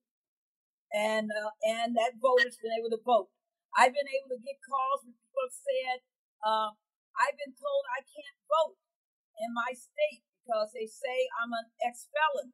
[0.92, 3.32] And, uh, and that voter's been able to vote.
[3.76, 5.96] I've been able to get calls where people have said,
[6.42, 6.70] uh,
[7.16, 8.80] I've been told I can't vote
[9.40, 12.52] in my state because they say I'm an ex-felon.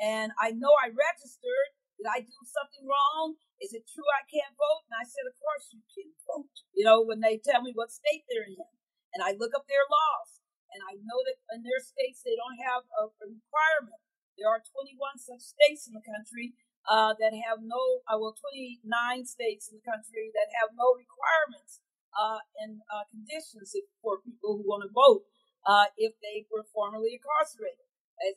[0.00, 1.78] And I know I registered.
[1.94, 3.38] Did I do something wrong?
[3.62, 4.90] Is it true I can't vote?
[4.90, 6.50] And I said, Of course you can vote.
[6.74, 8.58] You know, when they tell me what state they're in.
[9.14, 10.42] And I look up their laws.
[10.74, 14.02] And I know that in their states they don't have a, a requirement.
[14.34, 16.58] There are 21 such states in the country
[16.90, 18.82] uh, that have no, uh, well, 29
[19.22, 21.78] states in the country that have no requirements
[22.18, 23.70] uh, and uh, conditions
[24.02, 25.22] for people who want to vote
[25.66, 27.84] uh, if they were formerly incarcerated.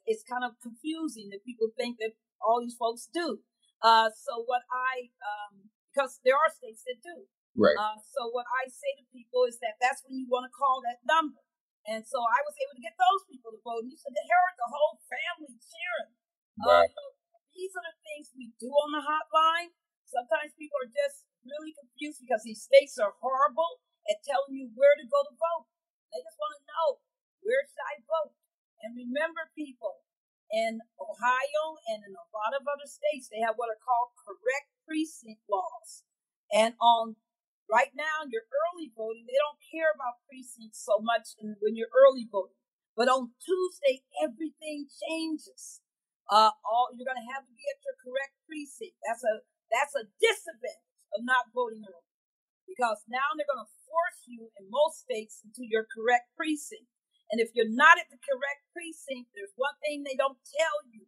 [0.09, 3.39] It's kind of confusing that people think that all these folks do.
[3.83, 7.29] Uh, so what I, um, because there are states that do.
[7.53, 7.77] Right.
[7.77, 10.81] Uh, so what I say to people is that that's when you want to call
[10.85, 11.41] that number.
[11.87, 13.85] And so I was able to get those people to vote.
[13.85, 16.13] And you said, they heard the whole family cheering.
[16.59, 16.91] Uh, right.
[16.91, 17.13] Uh,
[17.55, 19.73] these are the things we do on the hotline.
[20.05, 24.93] Sometimes people are just really confused because these states are horrible at telling you where
[24.99, 25.65] to go to vote.
[26.13, 26.89] They just want to know
[27.47, 28.35] where should I vote.
[28.83, 30.03] And remember, people,
[30.51, 34.67] in Ohio and in a lot of other states, they have what are called correct
[34.83, 36.03] precinct laws.
[36.51, 37.19] And on
[37.67, 42.27] right now, your early voting, they don't care about precincts so much when you're early
[42.27, 42.59] voting.
[42.95, 45.83] But on Tuesday, everything changes.
[46.27, 48.99] Uh, all you're going to have to be at your correct precinct.
[49.03, 52.11] That's a that's a disadvantage of not voting early,
[52.67, 56.87] because now they're going to force you in most states into your correct precinct.
[57.27, 61.03] And if you're not at the correct precinct, there's one thing they don't tell you,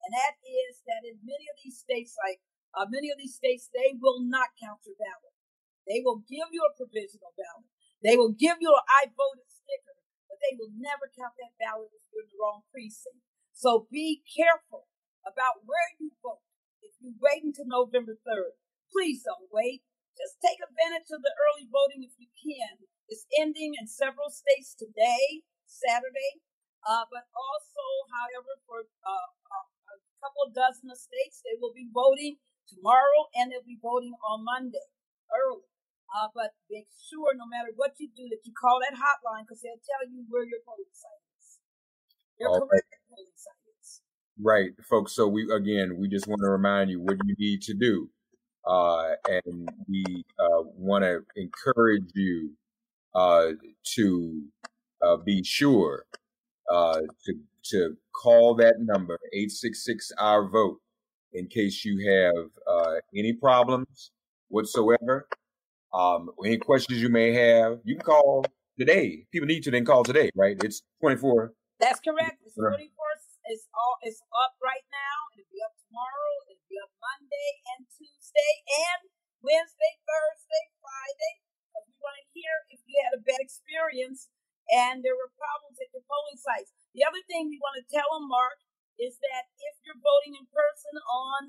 [0.00, 2.40] and that is that in many of these states, like
[2.72, 5.36] uh, many of these states, they will not count your ballot.
[5.84, 7.68] They will give you a provisional ballot.
[8.00, 10.00] They will give you an I voted sticker,
[10.32, 13.20] but they will never count that ballot if you're in the wrong precinct.
[13.52, 14.88] So be careful
[15.28, 16.40] about where you vote.
[16.80, 18.56] If you wait until November 3rd,
[18.88, 19.84] please don't wait.
[20.16, 22.88] Just take advantage of the early voting if you can.
[23.08, 25.44] It's ending in several states today.
[25.70, 26.42] Saturday.
[26.82, 31.86] Uh, but also, however, for uh, uh, a couple dozen of states, they will be
[31.92, 34.88] voting tomorrow and they'll be voting on Monday
[35.30, 35.70] early.
[36.10, 39.62] Uh, but make sure, no matter what you do, that you call that hotline because
[39.62, 41.60] they'll tell you where your polling site is.
[42.40, 43.06] Your All correct right.
[43.08, 44.00] polling site is.
[44.40, 45.14] Right, folks.
[45.14, 48.10] So we again, we just want to remind you what you need to do,
[48.66, 52.56] uh, and we uh, want to encourage you
[53.14, 53.52] uh,
[53.94, 54.42] to
[55.02, 56.04] uh, be sure
[56.70, 60.78] uh, to to call that number eight six six our vote
[61.32, 64.10] in case you have uh, any problems
[64.48, 65.28] whatsoever.
[65.92, 68.46] Um, any questions you may have, you can call
[68.78, 69.26] today.
[69.32, 70.56] People need to then call today, right?
[70.62, 71.52] It's twenty four.
[71.80, 72.38] That's correct.
[72.46, 73.10] It's twenty four.
[73.50, 73.98] It's all.
[74.06, 75.16] It's up right now.
[75.34, 76.32] It'll be up tomorrow.
[76.46, 79.10] It'll be up Monday and Tuesday and
[79.42, 81.34] Wednesday, Thursday, Friday.
[81.82, 84.30] we want to hear if you had a bad experience
[84.70, 86.70] and there were problems at your polling sites.
[86.94, 88.62] The other thing we want to tell them, Mark,
[88.98, 91.40] is that if you're voting in person on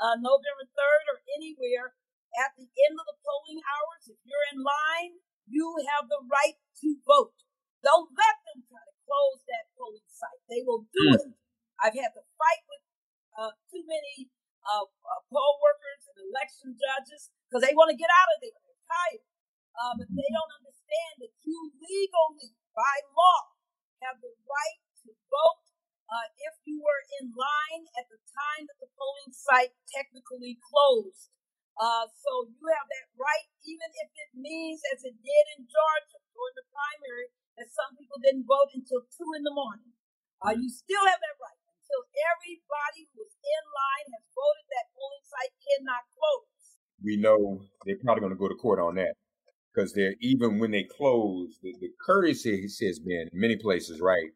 [0.00, 1.96] uh, November 3rd or anywhere,
[2.38, 5.18] at the end of the polling hours, if you're in line,
[5.50, 7.34] you have the right to vote.
[7.82, 10.42] Don't let them try to close that polling site.
[10.46, 11.18] They will do mm.
[11.18, 11.34] it.
[11.80, 12.84] I've had to fight with
[13.34, 14.30] uh, too many
[14.62, 18.54] uh, uh, poll workers and election judges because they want to get out of there.
[18.54, 19.24] They're tired.
[19.74, 23.40] Uh, but they don't understand that you legally, by law,
[24.00, 25.64] have the right to vote
[26.08, 31.28] uh, if you were in line at the time that the polling site technically closed.
[31.76, 36.18] Uh, so you have that right, even if it means, as it did in Georgia
[36.32, 37.28] during the primary,
[37.60, 39.92] that some people didn't vote until two in the morning.
[40.40, 42.00] Uh, you still have that right until
[42.32, 44.66] everybody who was in line has voted.
[44.72, 46.80] That polling site cannot close.
[47.04, 49.20] We know they're probably going to go to court on that
[49.72, 54.30] because they're even when they close, the, the courtesy has been in many places right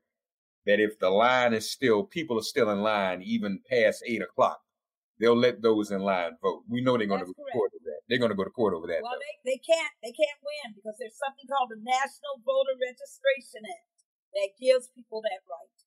[0.67, 4.61] that if the line is still people are still in line even past eight o'clock
[5.21, 6.67] they'll let those in line vote.
[6.67, 8.01] We know they're going to go to court over that.
[8.09, 9.03] They're going to go to court over that.
[9.03, 13.63] Well, they, they can't they can't win because there's something called the National Voter Registration
[13.65, 13.99] Act
[14.35, 15.79] that gives people that right.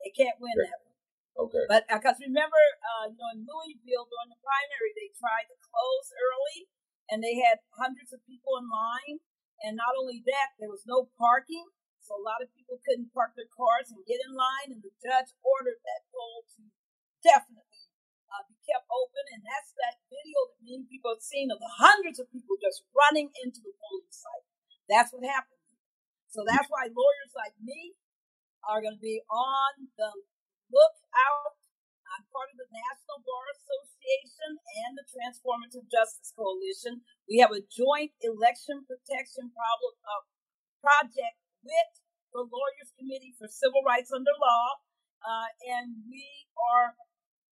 [0.00, 0.70] They can't win okay.
[0.70, 0.98] that one.
[1.50, 1.64] Okay.
[1.68, 5.56] But because uh, remember, uh, you know, in Louisville during the primary, they tried to
[5.60, 6.70] close early,
[7.10, 9.18] and they had hundreds of people in line.
[9.60, 11.68] And not only that, there was no parking,
[12.00, 14.72] so a lot of people couldn't park their cars and get in line.
[14.72, 16.64] And the judge ordered that poll to
[17.20, 17.92] definitely
[18.32, 19.24] uh, be kept open.
[19.36, 22.88] And that's that video that many people have seen of the hundreds of people just
[22.96, 24.48] running into the polling site.
[24.88, 25.60] That's what happened.
[26.32, 27.98] So that's why lawyers like me
[28.64, 30.10] are going to be on the
[30.72, 31.59] lookout.
[32.20, 37.00] I'm part of the National Bar Association and the Transformative Justice Coalition.
[37.24, 40.28] We have a joint election protection problem, uh,
[40.84, 41.92] project with
[42.36, 44.68] the Lawyers Committee for Civil Rights Under Law,
[45.24, 46.28] uh, and we
[46.60, 46.92] are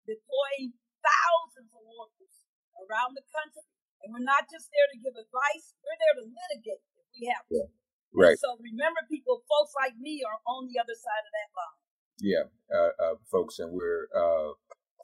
[0.05, 2.37] deploying thousands of lawyers
[2.85, 3.65] around the country.
[4.05, 7.49] And we're not just there to give advice, we're there to litigate if we have
[7.49, 7.65] to.
[7.65, 7.73] Yeah.
[8.13, 8.37] Right.
[8.37, 11.88] And so remember, people, folks like me are on the other side of that line.
[12.21, 14.53] Yeah, uh, uh, folks, and we're uh,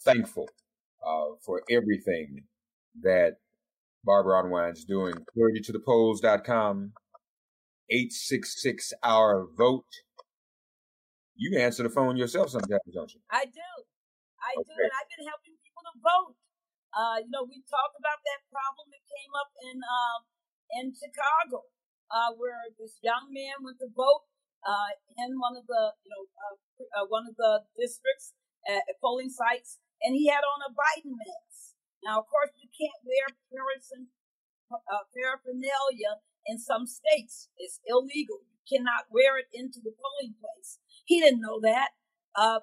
[0.02, 0.48] thankful
[0.98, 2.42] uh, for everything
[3.02, 3.38] that
[4.04, 5.14] Barbara Arnwine's doing.
[5.32, 6.92] Clergy to the polls.com,
[7.90, 9.86] 866 our vote.
[11.36, 13.20] You answer the phone yourself sometimes, don't you?
[13.30, 13.70] I do.
[14.42, 14.66] I okay.
[14.66, 16.34] do, and I've been helping people to vote.
[16.94, 20.20] Uh, you know, we talked about that problem that came up in um,
[20.82, 21.66] in Chicago,
[22.10, 24.26] uh, where this young man went to vote
[24.64, 26.56] uh, in one of the you know uh,
[26.96, 28.32] uh, one of the districts
[29.00, 31.76] polling sites, and he had on a Biden mask.
[32.00, 33.28] Now, of course, you can't wear
[34.72, 38.40] uh, paraphernalia in some states; it's illegal.
[38.48, 40.80] You cannot wear it into the polling place.
[41.04, 41.92] He didn't know that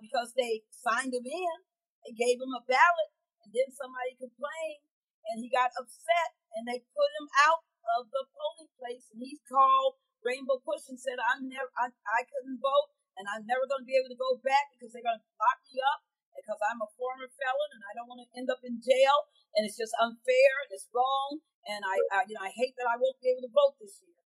[0.02, 1.58] because they signed him in.
[2.02, 3.14] They gave him a ballot,
[3.46, 4.82] and then somebody complained,
[5.30, 7.62] and he got upset, and they put him out
[8.02, 12.22] of the polling place, and he's called Rainbow Push and said, "I'm never, I, I
[12.26, 15.20] couldn't vote, and I'm never going to be able to go back because they're going
[15.20, 16.06] to lock me up
[16.38, 19.68] because I'm a former felon, and I don't want to end up in jail, and
[19.68, 22.98] it's just unfair, and it's wrong, and I, I, you know, I hate that I
[22.98, 24.18] won't be able to vote this year."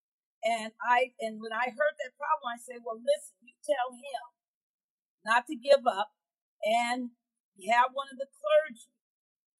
[0.45, 4.23] And I, and when I heard that problem, I said, "Well, listen, you tell him
[5.25, 6.13] not to give up,
[6.61, 7.15] and
[7.63, 8.91] have one of the clergy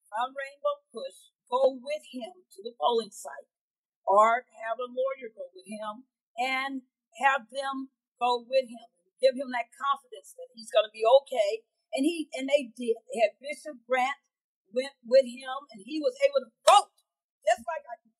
[0.04, 3.48] from Rainbow Push go with him to the polling site
[4.04, 6.04] or have a lawyer go with him
[6.38, 6.84] and
[7.20, 8.88] have them go with him.
[9.20, 11.64] Give him that confidence that he's going to be okay.
[11.96, 13.00] And he and they did.
[13.08, 14.20] They had Bishop Grant
[14.72, 16.92] went with him and he was able to vote
[17.40, 18.12] just like I did.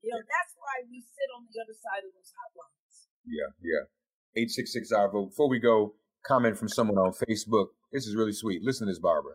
[0.00, 3.08] You know, that's why we sit on the other side of those hotlines.
[3.24, 3.88] Yeah, yeah.
[4.36, 5.32] 866 our vote.
[5.32, 5.94] Before we go,
[6.26, 7.68] comment from someone on Facebook.
[7.92, 8.62] This is really sweet.
[8.62, 9.34] Listen to this, Barbara.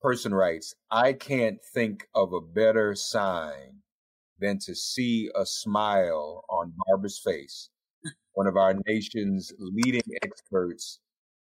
[0.00, 3.82] Person writes, I can't think of a better sign
[4.38, 7.70] than to see a smile on Barbara's face.
[8.34, 11.00] One of our nation's leading experts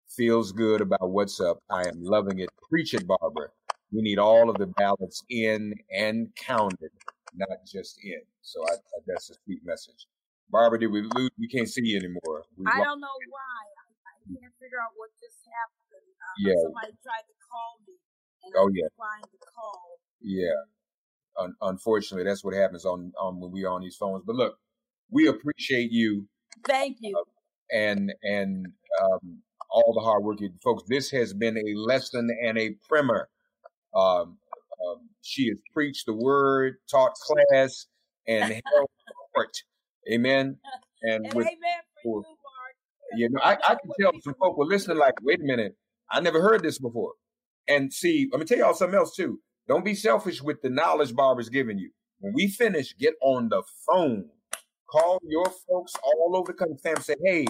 [0.09, 1.57] feels good about what's up.
[1.69, 2.49] I am loving it.
[2.69, 3.49] Preach it, Barbara.
[3.91, 6.91] We need all of the ballots in and counted,
[7.35, 8.21] not just in.
[8.41, 10.05] So I, I, that's a sweet message.
[10.49, 11.31] Barbara, did we lose?
[11.39, 12.45] We can't see you anymore.
[12.57, 15.83] We I don't know why I can't figure out what just happened.
[15.97, 16.61] Um, yeah.
[16.61, 17.97] Somebody tried to call me,
[18.45, 18.87] and oh, I yeah.
[18.89, 19.99] declined the call.
[20.21, 20.61] Yeah.
[21.39, 24.23] Un- unfortunately, that's what happens on, on when we're on these phones.
[24.25, 24.57] But look,
[25.09, 26.27] we appreciate you.
[26.65, 27.17] Thank you.
[27.17, 27.23] Uh,
[27.75, 28.67] and and
[29.01, 29.39] um,
[29.71, 30.83] all the hard work you folks.
[30.87, 33.29] This has been a lesson and a primer.
[33.95, 34.37] Um,
[34.85, 37.87] um, she has preached the word, taught class,
[38.27, 38.89] and held
[39.33, 39.57] court.
[40.11, 40.57] Amen.
[41.03, 42.23] And, and with, amen for
[43.15, 45.75] you, you know, I, I can tell some folk were listening like, wait a minute,
[46.11, 47.13] I never heard this before.
[47.67, 49.39] And see, let me tell y'all something else too.
[49.67, 51.91] Don't be selfish with the knowledge Barbara's giving you.
[52.19, 54.29] When we finish, get on the phone.
[54.89, 57.01] Call your folks all over the country, fam.
[57.01, 57.45] Say, hey,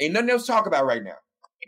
[0.00, 1.16] ain't nothing else to talk about right now.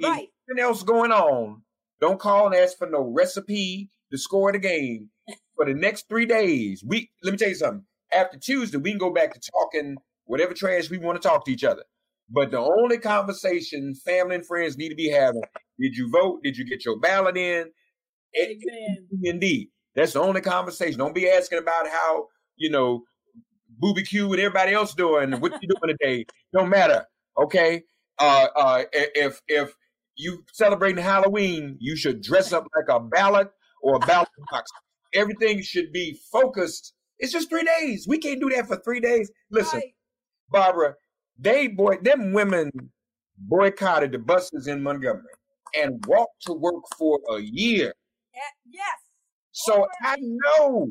[0.03, 0.29] Ain't Right.
[0.49, 1.63] nothing else going on.
[2.01, 5.11] Don't call and ask for no recipe to score the game
[5.57, 6.83] for the next three days.
[6.87, 7.87] We let me tell you something.
[8.13, 11.53] After Tuesday, we can go back to talking whatever trash we want to talk to
[11.53, 11.85] each other.
[12.29, 15.43] But the only conversation family and friends need to be having:
[15.79, 16.43] Did you vote?
[16.43, 17.71] Did you get your ballot in?
[18.41, 19.09] Amen.
[19.23, 20.99] Indeed, that's the only conversation.
[20.99, 23.03] Don't be asking about how you know
[23.79, 25.33] Booby Q and everybody else doing.
[25.41, 26.27] What you doing today?
[26.53, 27.07] Don't matter.
[27.39, 27.83] Okay.
[28.19, 29.75] Uh, uh, if if
[30.17, 33.51] you celebrating Halloween, you should dress up like a ballot
[33.83, 34.71] or a ballot box.
[35.15, 36.95] Everything should be focused.
[37.19, 38.07] It's just three days.
[38.09, 39.31] We can't do that for three days.
[39.51, 39.95] Listen, Right.
[40.51, 40.95] Barbara,
[41.39, 42.71] they boy, them women
[43.39, 45.23] boycotted the buses in Montgomery
[45.75, 47.95] and walked to work for a year.
[48.35, 49.04] Eh, Yes.
[49.55, 50.91] So I know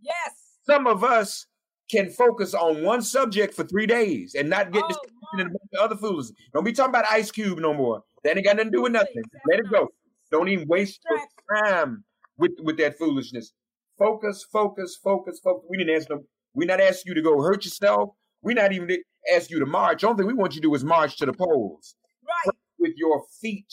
[0.00, 0.58] Yes.
[0.64, 1.46] some of us
[1.90, 5.50] can focus on one subject for three days and not get Oh, distracted in a
[5.50, 6.32] bunch of other fools.
[6.52, 8.04] Don't be talking about Ice Cube no more.
[8.24, 9.22] That ain't got nothing to do with nothing.
[9.50, 9.88] Let it go.
[10.30, 11.18] Don't even waste your
[11.64, 12.04] time
[12.36, 13.52] with, with that foolishness.
[13.98, 15.64] Focus, focus, focus, focus.
[15.70, 16.22] We didn't ask no,
[16.52, 18.10] we not ask you to go hurt yourself.
[18.42, 18.90] We not even
[19.34, 20.02] ask you to march.
[20.02, 22.54] The only thing we want you to do is march to the polls Right.
[22.78, 23.72] with your feet.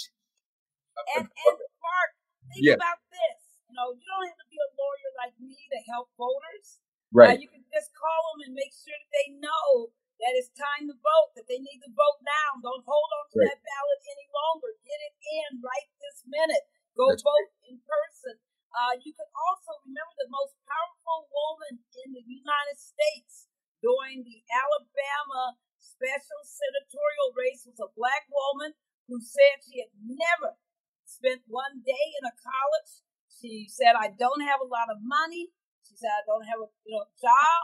[1.18, 2.10] And, and Mark,
[2.54, 2.74] think Yeah.
[2.76, 3.45] about this.
[3.76, 6.80] You know, you don't have to be a lawyer like me to help voters.
[7.12, 7.44] Uh, Right.
[7.44, 9.92] you can just call them and make sure that they know
[10.24, 12.56] that it's time to vote, that they need to vote now.
[12.64, 13.52] Don't hold on to Right.
[13.52, 14.72] that ballot any longer.
[14.88, 16.72] Get it in right this minute.
[16.96, 18.40] Go That's vote in person.
[18.80, 23.52] Uh, you can also remember the most powerful woman in the United States
[23.84, 28.72] during the Alabama special senatorial race was a black woman
[29.12, 30.56] who said she had never
[31.04, 33.04] spent one day in a college.
[33.46, 35.54] She said, I don't have a lot of money.
[35.86, 37.62] She said, I don't have a you know, job,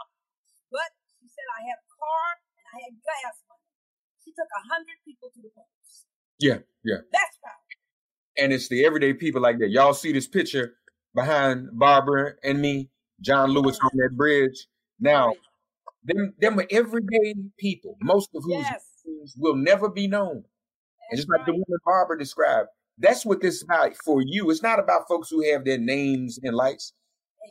[0.70, 3.66] but she said, I had a car and I had gas money.
[4.22, 6.06] She took a hundred people to the polls.
[6.38, 7.02] Yeah, yeah.
[7.10, 7.66] That's power.
[8.38, 9.70] and it's the everyday people like that.
[9.70, 10.74] Y'all see this picture
[11.14, 14.66] behind Barbara and me, John Lewis on that bridge.
[15.00, 15.36] Now, Right.
[16.04, 19.34] them them are everyday people, most of whose Yes.
[19.36, 20.44] will never be known.
[21.10, 22.68] And just like the woman Barbara described,
[23.02, 24.50] that's what this is about for you.
[24.50, 26.94] It's not about folks who have their names and lights.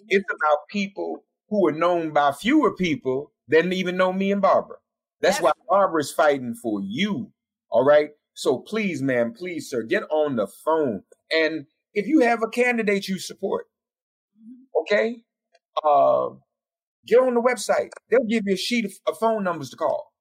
[0.08, 4.78] It's about people who are known by fewer people than even know me and Barbara.
[5.22, 7.32] That's That's why Barbara's fighting for you.
[7.70, 8.12] All right.
[8.34, 11.04] So please, ma'am, please, sir, get on the phone.
[11.32, 13.66] And if you have a candidate you support,
[14.40, 14.82] Mhm.
[14.82, 15.24] okay,
[15.84, 16.30] uh,
[17.08, 17.92] get on the website.
[18.10, 20.14] They'll give you a sheet of, of phone numbers to call.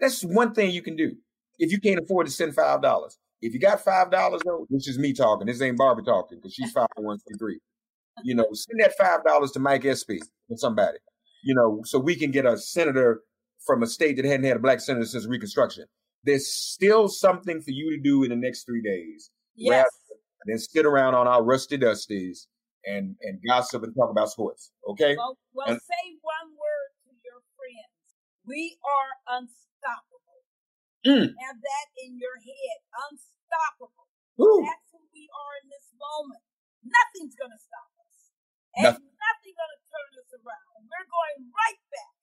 [0.00, 1.16] That's one thing you can do
[1.58, 3.18] if you can't afford to send five dollars.
[3.42, 5.46] If you got five dollars though, this is me talking.
[5.46, 7.58] This ain't Barbie talking because she's five one two three.
[8.24, 10.98] You know, send that five dollars to Mike Espy or somebody.
[11.44, 13.20] You know, so we can get a senator
[13.66, 15.84] from a state that hadn't had a black senator since Reconstruction.
[16.24, 19.30] There's still something for you to do in the next three days.
[19.54, 19.86] Yes.
[20.46, 22.46] Then sit around on our rusty dusties
[22.84, 24.70] and and gossip and talk about sports.
[24.88, 25.16] Okay?
[25.16, 28.16] Well, well And- say one word to your friends.
[28.46, 30.25] We are unstoppable.
[31.06, 31.30] Mm.
[31.46, 32.78] Have that in your head.
[33.06, 34.10] Unstoppable.
[34.36, 34.66] Woo.
[34.66, 36.42] That's who we are in this moment.
[36.82, 38.16] Nothing's going to stop us.
[38.74, 39.14] And Nothing.
[39.14, 40.82] nothing going to turn us around.
[40.82, 42.14] We're going right back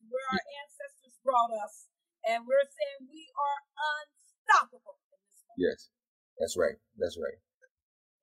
[0.00, 1.86] to where our ancestors brought us.
[2.28, 5.60] And we're saying we are unstoppable in this moment.
[5.60, 5.88] Yes,
[6.36, 6.76] that's right.
[6.98, 7.38] That's right.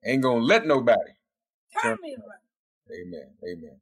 [0.06, 1.18] Ain't gonna let nobody.
[1.82, 2.46] Turn me around.
[2.94, 3.34] Amen.
[3.42, 3.82] Amen.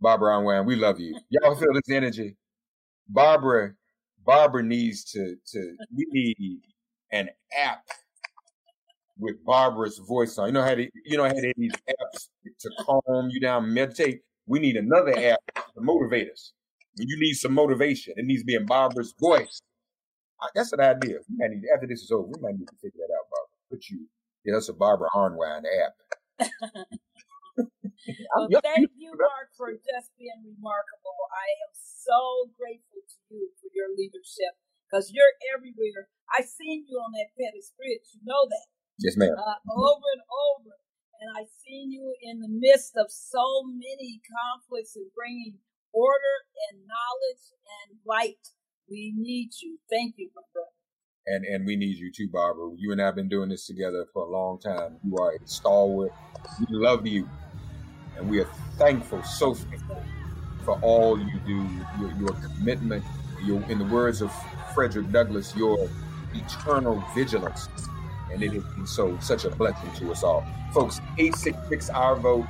[0.00, 1.18] Barbara Arnwine, we love you.
[1.28, 2.36] Y'all feel this energy?
[3.08, 3.74] Barbara,
[4.28, 6.62] Barbara needs to to we need
[7.12, 7.84] an app
[9.18, 10.48] with Barbara's voice on.
[10.48, 12.28] You know how they, you know how they these apps
[12.60, 14.22] to calm you down, meditate.
[14.46, 16.52] We need another app to motivate us.
[16.98, 19.60] When you need some motivation, it needs to be in Barbara's voice.
[20.54, 21.18] That's an idea.
[21.28, 23.56] We might need, after this is over, we might need to figure that out, Barbara.
[23.70, 24.06] Put you,
[24.46, 25.94] get us a Barbara Arnwine app.
[28.36, 31.18] Well, thank you- you, Mark, for just being remarkable.
[31.34, 32.47] I am so
[34.98, 36.08] because you're everywhere.
[36.34, 38.02] I seen you on that Pettus Bridge.
[38.14, 38.66] You know that
[38.98, 39.30] Yes, ma'am.
[39.30, 40.74] uh, over and over,
[41.22, 45.58] and I seen you in the midst of so many conflicts and bringing
[45.92, 46.34] order
[46.70, 47.44] and knowledge
[47.86, 48.42] and light.
[48.90, 49.78] We need you.
[49.88, 50.74] Thank you, my brother.
[51.26, 52.70] and and we need you too, Barbara.
[52.76, 54.98] You and I have been doing this together for a long time.
[55.04, 56.12] You are a stalwart.
[56.58, 57.28] We love you,
[58.16, 60.02] and we are thankful, so thankful
[60.64, 61.66] for all you do,
[62.00, 63.04] your, your commitment,
[63.44, 64.30] your, in the words of
[64.78, 65.90] Frederick Douglass, your
[66.34, 67.68] eternal vigilance,
[68.32, 71.00] and it has been so such a blessing to us all, folks.
[71.18, 72.46] Eight six six our vote.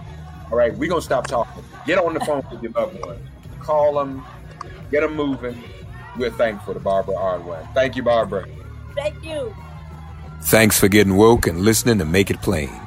[0.51, 1.64] All right, we're gonna stop talking.
[1.87, 3.16] Get on the phone with your loved one.
[3.61, 4.22] Call them.
[4.91, 5.57] Get them moving.
[6.18, 7.72] we're thankful to Barbara Arnwine.
[7.72, 8.47] Thank you, Barbara.
[8.95, 9.55] Thank you.
[10.43, 12.79] Thanks for getting woke and listening to Make It Plain.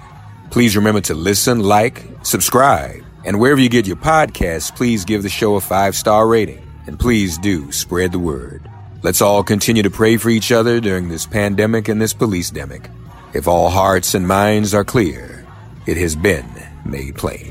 [0.51, 5.29] Please remember to listen, like, subscribe, and wherever you get your podcasts, please give the
[5.29, 6.61] show a five star rating.
[6.85, 8.60] And please do spread the word.
[9.03, 12.85] Let's all continue to pray for each other during this pandemic and this police demic.
[13.33, 15.43] If all hearts and minds are clear,
[15.87, 16.45] it has been
[16.85, 17.50] made plain.